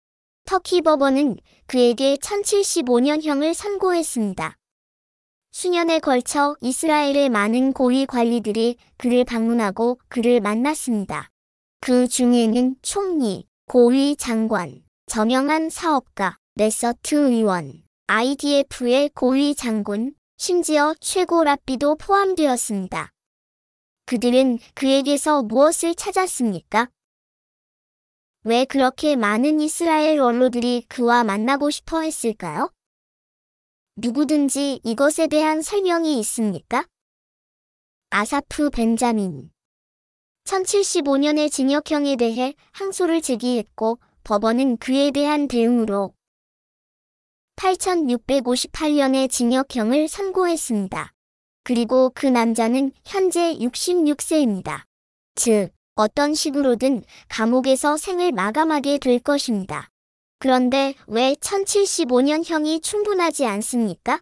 [0.45, 1.37] 터키 법원은
[1.67, 4.57] 그에게 1075년형을 선고했습니다.
[5.53, 11.29] 수년에 걸쳐 이스라엘의 많은 고위 관리들이 그를 방문하고 그를 만났습니다.
[11.81, 21.97] 그 중에는 총리, 고위 장관, 저명한 사업가, 레서트 의원, IDF의 고위 장군, 심지어 최고 랍비도
[21.97, 23.11] 포함되었습니다.
[24.13, 26.91] 그들은 그에게서 무엇을 찾았습니까?
[28.45, 32.71] 왜 그렇게 많은 이스라엘 원로들이 그와 만나고 싶어 했을까요?
[33.97, 36.87] 누구든지 이것에 대한 설명이 있습니까?
[38.11, 39.51] 아사프 벤자민
[40.45, 46.13] 1075년의 징역형에 대해 항소를 제기했고 법원은 그에 대한 대응으로
[47.57, 51.15] 8658년의 징역형을 선고했습니다.
[51.65, 54.85] 그리고 그 남자는 현재 66세입니다.
[55.35, 59.89] 즉, 어떤 식으로든 감옥에서 생을 마감하게 될 것입니다.
[60.39, 64.21] 그런데 왜 1075년형이 충분하지 않습니까?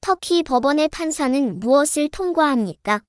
[0.00, 3.02] 터키 법원의 판사는 무엇을 통과합니까?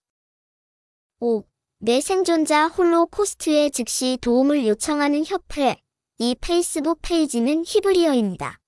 [1.20, 1.44] 5.
[1.80, 5.78] 내 생존자 홀로코스트에 즉시 도움을 요청하는 협회.
[6.18, 8.60] 이 페이스북 페이지는 히브리어입니다.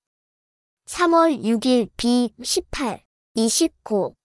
[0.86, 3.04] 3월 6일 B 18,
[3.36, 4.16] 29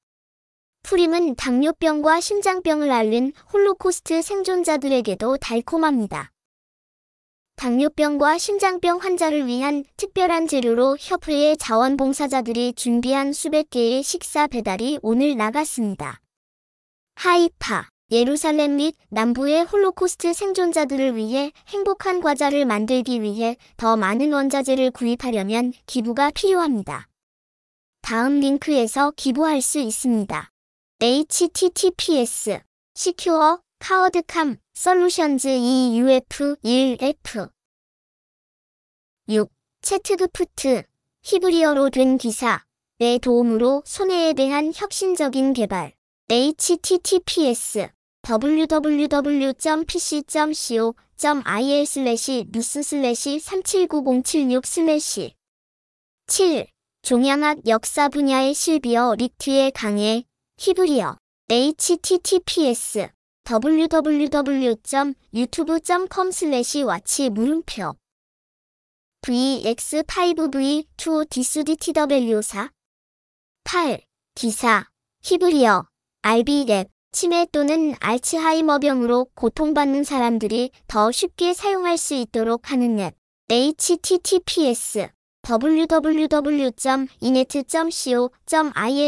[0.86, 6.30] 프림은 당뇨병과 심장병을 앓는 홀로코스트 생존자들에게도 달콤합니다.
[7.56, 16.20] 당뇨병과 심장병 환자를 위한 특별한 재료로 협회의 자원봉사자들이 준비한 수백 개의 식사 배달이 오늘 나갔습니다.
[17.16, 25.72] 하이파 예루살렘 및 남부의 홀로코스트 생존자들을 위해 행복한 과자를 만들기 위해 더 많은 원자재를 구입하려면
[25.86, 27.08] 기부가 필요합니다.
[28.02, 30.52] 다음 링크에서 기부할 수 있습니다.
[30.98, 32.62] Https
[32.94, 37.50] secure cloudcam solutions euf 1f
[39.28, 39.46] 6.
[39.82, 40.84] 채트그프트
[41.22, 42.64] 히브리어로 된 기사
[42.98, 45.92] 내 도움으로 손해에 대한 혁신적인 개발
[46.30, 47.90] https
[48.26, 49.16] www.pc.co
[51.18, 55.34] bit.il 슬래시 뉴스 슬래시 379076 슬래시
[56.26, 56.66] 7.
[57.02, 60.24] 종양학 역사 분야의 실비어 리트의 강해
[60.58, 61.18] 히브리어
[61.50, 63.10] https
[63.48, 67.94] www.youtube.com 슬래시 와치 물음표
[69.20, 72.70] VX5V2 DSDTW4
[73.64, 74.00] 8.
[74.34, 74.86] 기사.
[75.22, 75.86] 히브리어
[76.22, 76.88] RB랩.
[77.12, 83.14] 치매 또는 알츠하이머병으로 고통받는 사람들이 더 쉽게 사용할 수 있도록 하는 앱.
[83.48, 85.10] https
[85.48, 87.14] www.inet.co.il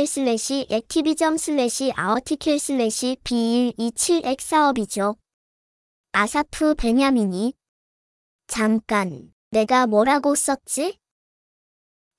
[0.06, 5.16] 슬래시 액티비점 슬래시 아어티클 슬래시 B127X 사업이죠.
[6.12, 7.54] 아사프 베냐민이
[8.46, 10.96] 잠깐 내가 뭐라고 썼지?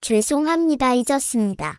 [0.01, 1.77] 죄송합니다 잊었습니다.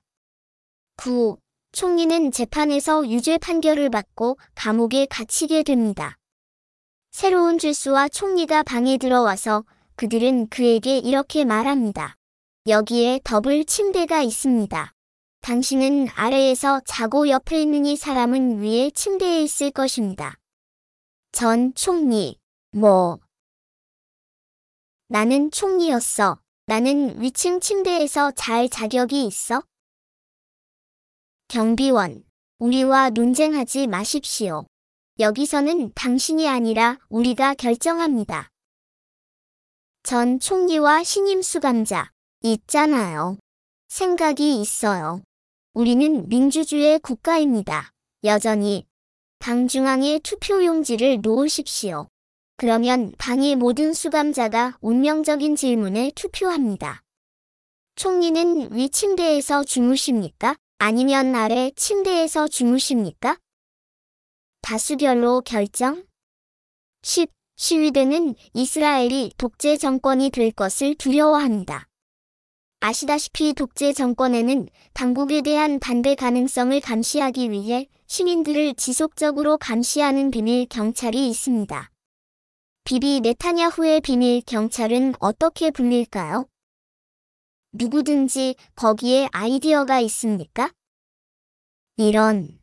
[0.97, 1.37] 9.
[1.73, 6.17] 총리는 재판에서 유죄 판결을 받고 감옥에 갇히게 됩니다.
[7.11, 12.17] 새로운 죄수와 총리가 방에 들어와서 그들은 그에게 이렇게 말합니다.
[12.67, 14.93] 여기에 더블 침대가 있습니다.
[15.41, 20.37] 당신은 아래에서 자고 옆에 있는 이 사람은 위에 침대에 있을 것입니다.
[21.33, 22.39] 전 총리,
[22.73, 23.19] 뭐.
[25.09, 26.39] 나는 총리였어.
[26.67, 29.63] 나는 위층 침대에서 잘 자격이 있어?
[31.49, 32.23] 경비원,
[32.59, 34.67] 우리와 논쟁하지 마십시오.
[35.19, 38.51] 여기서는 당신이 아니라 우리가 결정합니다.
[40.03, 42.11] 전 총리와 신임 수감자,
[42.43, 43.39] 있잖아요.
[43.89, 45.23] 생각이 있어요.
[45.75, 47.91] 우리는 민주주의 국가입니다.
[48.25, 48.87] 여전히
[49.39, 52.09] 당 중앙에 투표용지를 놓으십시오.
[52.57, 57.03] 그러면 방의 모든 수감자가 운명적인 질문에 투표합니다.
[57.97, 60.57] 총리는 위 침대에서 주무십니까?
[60.79, 63.39] 아니면 아래 침대에서 주무십니까?
[64.63, 66.07] 다수결로 결정?
[67.03, 67.31] 10.
[67.57, 71.90] 시위대는 이스라엘이 독재 정권이 될 것을 두려워합니다.
[72.81, 81.91] 아시다시피 독재 정권에는 당국에 대한 반대 가능성을 감시하기 위해 시민들을 지속적으로 감시하는 비밀 경찰이 있습니다.
[82.85, 86.47] 비비 네타냐후의 비밀 경찰은 어떻게 불릴까요?
[87.73, 90.73] 누구든지 거기에 아이디어가 있습니까?
[91.99, 92.59] 이런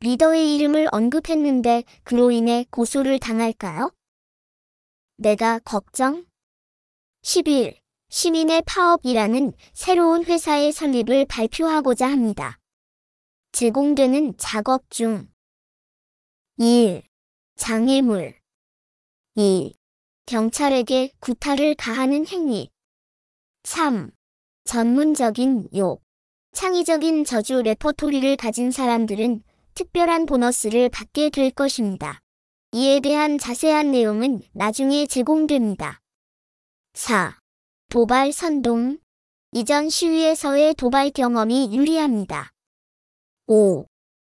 [0.00, 3.92] 리더의 이름을 언급했는데 그로 인해 고소를 당할까요?
[5.16, 6.26] 내가 걱정?
[7.22, 12.58] 10일 시민의 파업이라는 새로운 회사의 설립을 발표하고자 합니다.
[13.52, 15.28] 제공되는 작업 중
[16.58, 17.02] 1.
[17.56, 18.34] 장애물
[19.36, 19.74] 2.
[20.26, 22.70] 경찰에게 구타를 가하는 행위
[23.64, 24.10] 3.
[24.64, 26.02] 전문적인 욕
[26.52, 29.42] 창의적인 저주 레퍼토리를 가진 사람들은
[29.74, 32.20] 특별한 보너스를 받게 될 것입니다.
[32.72, 36.00] 이에 대한 자세한 내용은 나중에 제공됩니다.
[36.94, 37.43] 4.
[37.94, 38.98] 도발 선동.
[39.52, 42.50] 이전 시위에서의 도발 경험이 유리합니다.
[43.46, 43.86] 5.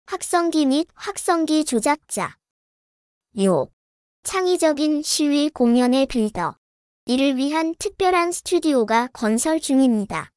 [0.06, 2.35] 확성기 및 확성기 조작자.
[3.38, 3.72] 6.
[4.23, 6.57] 창의적인 시위 공연의 빌더.
[7.06, 10.31] 이를 위한 특별한 스튜디오가 건설 중입니다.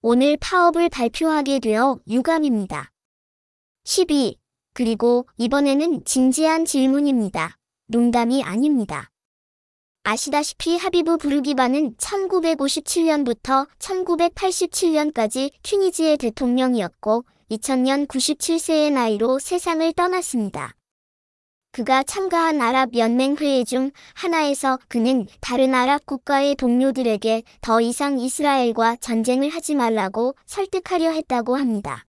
[0.00, 2.90] 오늘 파업을 발표하게 되어 유감입니다.
[3.84, 4.38] 12.
[4.72, 7.58] 그리고 이번에는 진지한 질문입니다.
[7.88, 9.10] 농담이 아닙니다.
[10.02, 20.74] 아시다시피 하비브 부르기바는 1957년부터 1987년까지 튀니지의 대통령이었고 2000년 97세의 나이로 세상을 떠났습니다.
[21.72, 28.96] 그가 참가한 아랍 연맹 회의 중 하나에서 그는 다른 아랍 국가의 동료들에게 더 이상 이스라엘과
[28.96, 32.04] 전쟁을 하지 말라고 설득하려 했다고 합니다.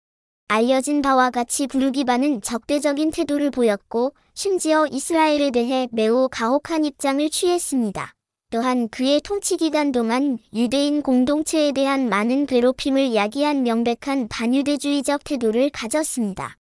[0.48, 8.14] 알려진 바와 같이 부르기바는 적대적인 태도를 보였고 심지어 이스라엘에 대해 매우 가혹한 입장을 취했습니다.
[8.50, 16.58] 또한 그의 통치 기간 동안 유대인 공동체에 대한 많은 괴롭힘을 야기한 명백한 반유대주의적 태도를 가졌습니다.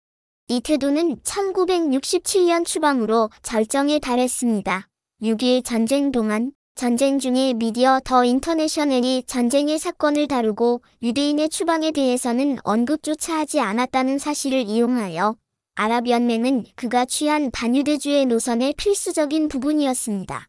[0.47, 4.87] 이 태도는 1967년 추방으로 절정에 달했습니다.
[5.21, 13.37] 6일 전쟁 동안 전쟁 중에 미디어 더 인터내셔널이 전쟁의 사건을 다루고 유대인의 추방에 대해서는 언급조차
[13.37, 15.35] 하지 않았다는 사실을 이용하여
[15.75, 20.47] 아랍연맹은 그가 취한 반유대주의 노선의 필수적인 부분이었습니다.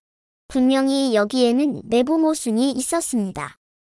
[0.48, 3.56] 분명히 여기에는 내부 모순이 있었습니다.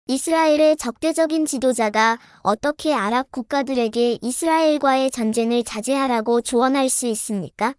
[0.08, 7.74] 이스라엘의 적대적인 지도자가 어떻게 아랍 국가들에게 이스라엘과의 전쟁을 자제하라고 조언할 수 있습니까?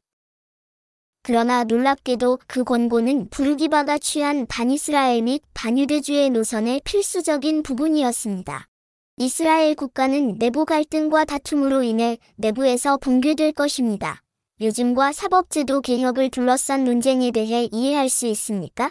[1.23, 8.69] 그러나 놀랍게도 그 권고는 부르기바가 취한 반이스라엘 및 반유대주의 노선의 필수적인 부분이었습니다.
[9.17, 14.21] 이스라엘 국가는 내부 갈등과 다툼으로 인해 내부에서 붕괴될 것입니다.
[14.61, 18.91] 요즘과 사법제도 개혁을 둘러싼 논쟁에 대해 이해할 수 있습니까?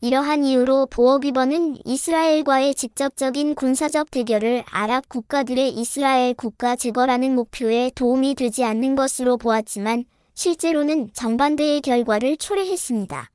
[0.00, 8.62] 이러한 이유로 보어기버는 이스라엘과의 직접적인 군사적 대결을 아랍 국가들의 이스라엘 국가 제거라는 목표에 도움이 되지
[8.62, 10.04] 않는 것으로 보았지만
[10.34, 13.28] 실제로는 정반대의 결과를 초래했습니다.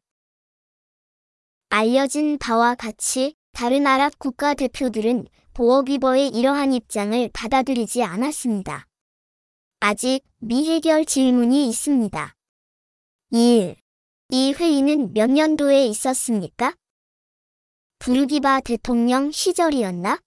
[1.70, 8.88] 알려진 바와 같이 다른 아랍 국가 대표들은 보어기버의 이러한 입장을 받아들이지 않았습니다.
[9.80, 12.36] 아직 미해결 질문이 있습니다.
[13.32, 13.76] 1.
[14.30, 16.76] 이 회의는 몇 년도에 있었습니까?
[17.99, 20.19] 부르기바 대통령 시절이었나?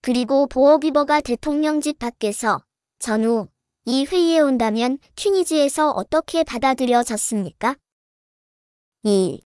[0.00, 2.64] 그리고 보어기버가 대통령직 밖에서
[2.98, 3.48] 전후
[3.84, 7.76] 이 회의에 온다면 튀니지에서 어떻게 받아들여졌습니까?
[9.04, 9.40] 2.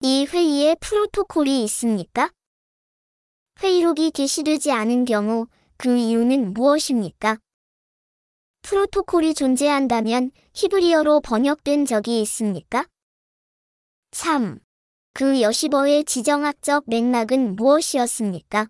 [0.00, 2.30] 이 회의에 프로토콜이 있습니까?
[3.62, 5.46] 회의록이 게시되지 않은 경우
[5.78, 7.38] 그 이유는 무엇입니까?
[8.60, 12.84] 프로토콜이 존재한다면 히브리어로 번역된 적이 있습니까?
[14.12, 14.58] 3.
[15.14, 18.68] 그 여시버의 지정학적 맥락은 무엇이었습니까?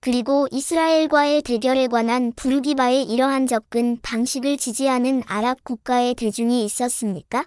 [0.00, 7.46] 그리고 이스라엘과의 대결에 관한 부르기바의 이러한 접근 방식을 지지하는 아랍 국가의 대중이 있었습니까?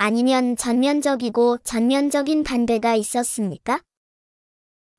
[0.00, 3.80] 아니면 전면적이고 전면적인 반대가 있었습니까?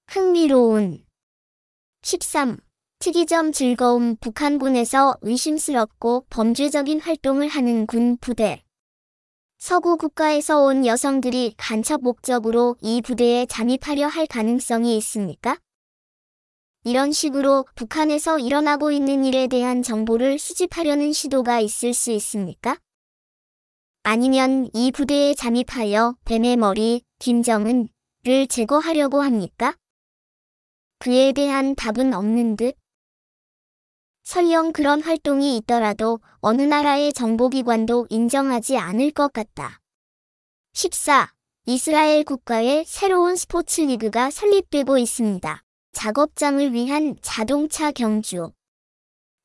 [0.07, 1.05] 흥미로운
[2.03, 2.57] 13.
[2.99, 8.61] 특이점 즐거움 북한군에서 의심스럽고 범죄적인 활동을 하는 군 부대.
[9.57, 15.57] 서구 국가에서 온 여성들이 간첩 목적으로 이 부대에 잠입하려 할 가능성이 있습니까?
[16.83, 22.77] 이런 식으로 북한에서 일어나고 있는 일에 대한 정보를 수집하려는 시도가 있을 수 있습니까?
[24.03, 29.75] 아니면 이 부대에 잠입하여 뱀의 머리, 김정은을 제거하려고 합니까?
[30.99, 32.75] 그에 대한 답은 없는 듯
[34.23, 39.79] 설령 그런 활동이 있더라도 어느 나라의 정보기관도 인정하지 않을 것 같다.
[40.73, 41.33] 14.
[41.65, 45.63] 이스라엘 국가의 새로운 스포츠 리그가 설립되고 있습니다.
[45.93, 48.51] 작업장을 위한 자동차 경주.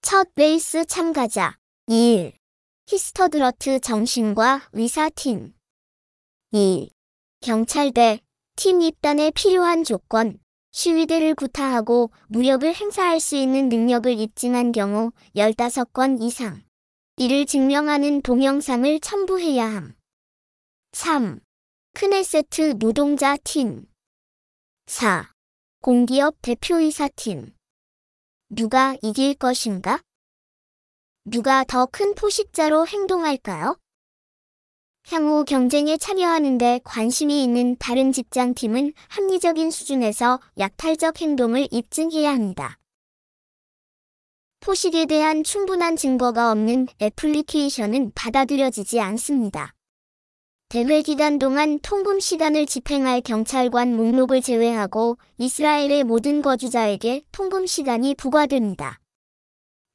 [0.03, 1.57] 첫 레이스 참가자
[1.89, 2.35] 2일
[2.87, 5.55] 히스터드러트 정신과 의사팀
[6.51, 6.91] 2.
[7.41, 8.21] 경찰대
[8.57, 10.39] 팀 입단에 필요한 조건
[10.73, 16.63] 시위대를 구타하고 무력을 행사할 수 있는 능력을 입증한 경우 15건 이상
[17.17, 19.95] 이를 증명하는 동영상을 첨부해야 함.
[20.93, 21.41] 3.
[21.95, 23.87] 크네세트 노동자 팀
[24.89, 25.33] 4.
[25.81, 27.55] 공기업 대표이사 팀
[28.51, 30.03] 누가 이길 것인가?
[31.27, 33.79] 누가 더 큰 포식자로 행동할까요?
[35.09, 42.79] 향후 경쟁에 참여하는데 관심이 있는 다른 직장팀은 합리적인 수준에서 약탈적 행동을 입증해야 합니다.
[44.61, 49.75] 포식에 대한 충분한 증거가 없는 애플리케이션은 받아들여지지 않습니다.
[50.69, 59.01] 대회 기간 동안 통금 시간을 집행할 경찰관 목록을 제외하고 이스라엘의 모든 거주자에게 통금 시간이 부과됩니다.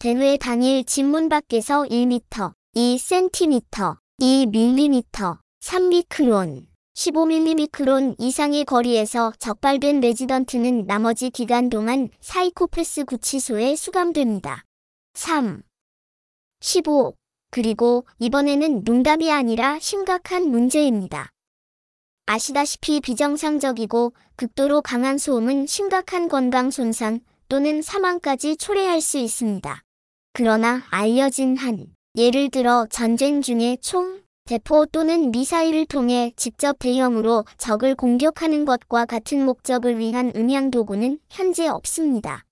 [0.02, 11.70] 대회 당일 집문 밖에서 1m, 2cm, 2mm, 3미크론, 15mm크론 이상의 거리에서 적발된 레지던트는 나머지 기간
[11.70, 14.64] 동안 사이코패스 구치소에 수감됩니다.
[15.16, 15.64] 3.
[16.62, 17.16] 15.
[17.52, 21.30] 그리고 이번에는 농담이 아니라 심각한 문제입니다.
[22.26, 27.20] 아시다시피 비정상적이고 극도로 강한 소음은 심각한 건강 손상
[27.50, 29.84] 또는 사망까지 초래할 수 있습니다.
[30.34, 37.94] 그러나 알려진 한 예를 들어 전쟁 중에 총, 대포 또는 미사일을 통해 직접 대형으로 적을
[37.96, 42.46] 공격하는 것과 같은 목적을 위한 음향 도구는 현재 없습니다.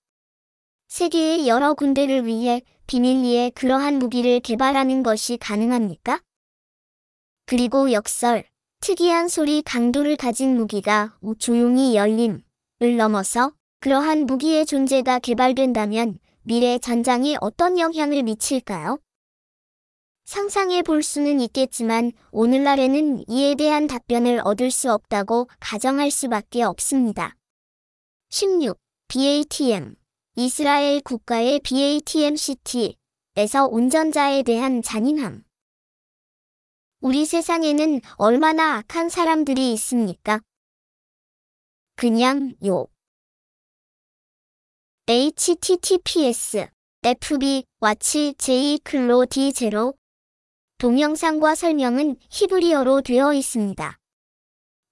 [0.88, 6.20] 세계의 여러 군대를 위해 비밀리에 그러한 무기를 개발하는 것이 가능합니까?
[7.46, 8.44] 그리고 역설,
[8.80, 16.18] 특이한 소리 강도를 가진 무기가 조용히 열림을 넘어서 그러한 무기의 존재가 개발된다면
[16.48, 18.98] 미래 전장에 어떤 영향을 미칠까요?
[20.24, 27.36] 상상해 볼 수는 있겠지만 오늘날에는 이에 대한 답변을 얻을 수 없다고 가정할 수밖에 없습니다.
[28.30, 28.78] 16.
[29.08, 29.96] BATM
[30.36, 35.44] 이스라엘 국가의 BATM 시티에서 운전자에 대한 잔인함
[37.00, 40.40] 우리 세상에는 얼마나 악한 사람들이 있습니까?
[41.94, 42.90] 그냥 욕.
[45.08, 46.68] Https
[47.02, 49.96] fb 와치 j 클로 d0
[50.76, 53.96] 동영상과 설명은 히브리어로 되어 있습니다.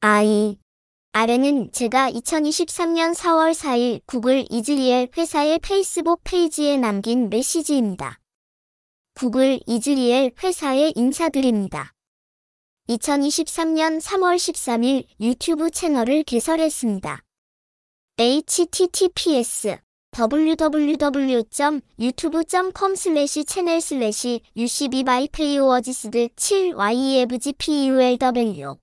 [0.01, 0.57] I.
[1.13, 8.19] 아래는 제가 2023년 4월 4일 구글 이즈리엘 회사의 페이스북 페이지에 남긴 메시지입니다.
[9.13, 11.93] 구글 이즈리엘 회사에 인사드립니다.
[12.89, 17.23] 2023년 3월 13일 유튜브 채널을 개설했습니다.
[18.17, 19.86] https
[20.17, 28.79] www.youtube.com 슬래시 채널 슬래시 UCB by 페이워지스드 7YEFGPULW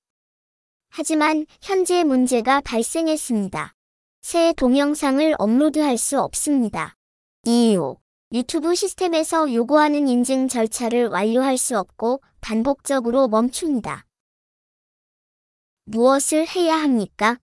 [0.92, 3.74] 하지만 현재 문제가 발생했습니다.
[4.22, 6.96] 새 동영상을 업로드할 수 없습니다.
[7.46, 7.96] 이유
[8.32, 14.06] 유튜브 시스템에서 요구하는 인증 절차를 완료할 수 없고 반복적으로 멈춥니다.
[15.86, 17.40] 무엇을 해야 합니까?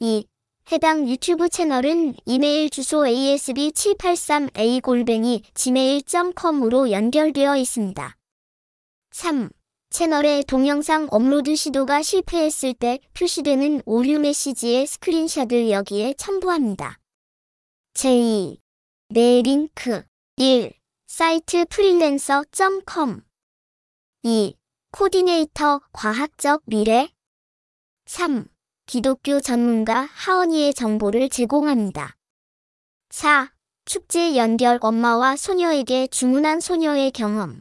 [0.00, 0.26] 2.
[0.70, 8.14] 해당 유튜브 채널은 이메일 주소 asb783a gmail.com으로 연결되어 있습니다.
[9.12, 9.48] 3.
[9.88, 16.98] 채널에 동영상 업로드 시도가 실패했을 때 표시되는 오류 메시지의 스크린샷을 여기에 첨부합니다.
[17.94, 18.58] 제2.
[19.08, 20.02] 내 링크
[20.36, 20.74] 1.
[21.06, 23.22] 사이트 프리랜서.com
[24.24, 24.57] 2.
[24.90, 27.10] 코디네이터 과학적 미래
[28.06, 28.46] 3.
[28.86, 32.16] 기독교 전문가 하원이의 정보를 제공합니다.
[33.10, 33.52] 4.
[33.84, 37.60] 축제 연결 엄마와 소녀에게 주문한 소녀의 경험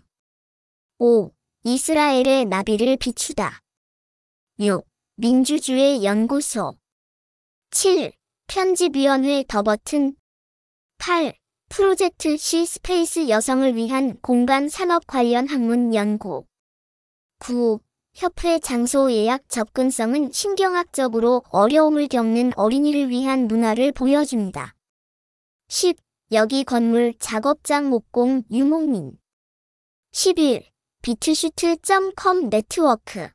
[0.99, 1.31] 5.
[1.63, 3.61] 이스라엘의 나비를 비추다
[4.59, 4.85] 6.
[5.17, 6.77] 민주주의 연구소
[7.71, 8.13] 7.
[8.47, 10.15] 편집위원회 더 버튼
[10.97, 11.33] 8.
[11.67, 16.45] 프로젝트 C space 여성을 위한 공간 산업 관련 학문 연구
[17.39, 17.79] 9.
[18.13, 24.73] 협회 장소 예약 접근성은 신경학적으로 어려움을 겪는 어린이를 위한 문화를 보여줍니다.
[25.67, 25.97] 10.
[26.31, 29.17] 여기 건물 작업장 목공 유목민
[30.11, 30.71] 11.
[31.03, 33.29] 비트슈트.com 네트워크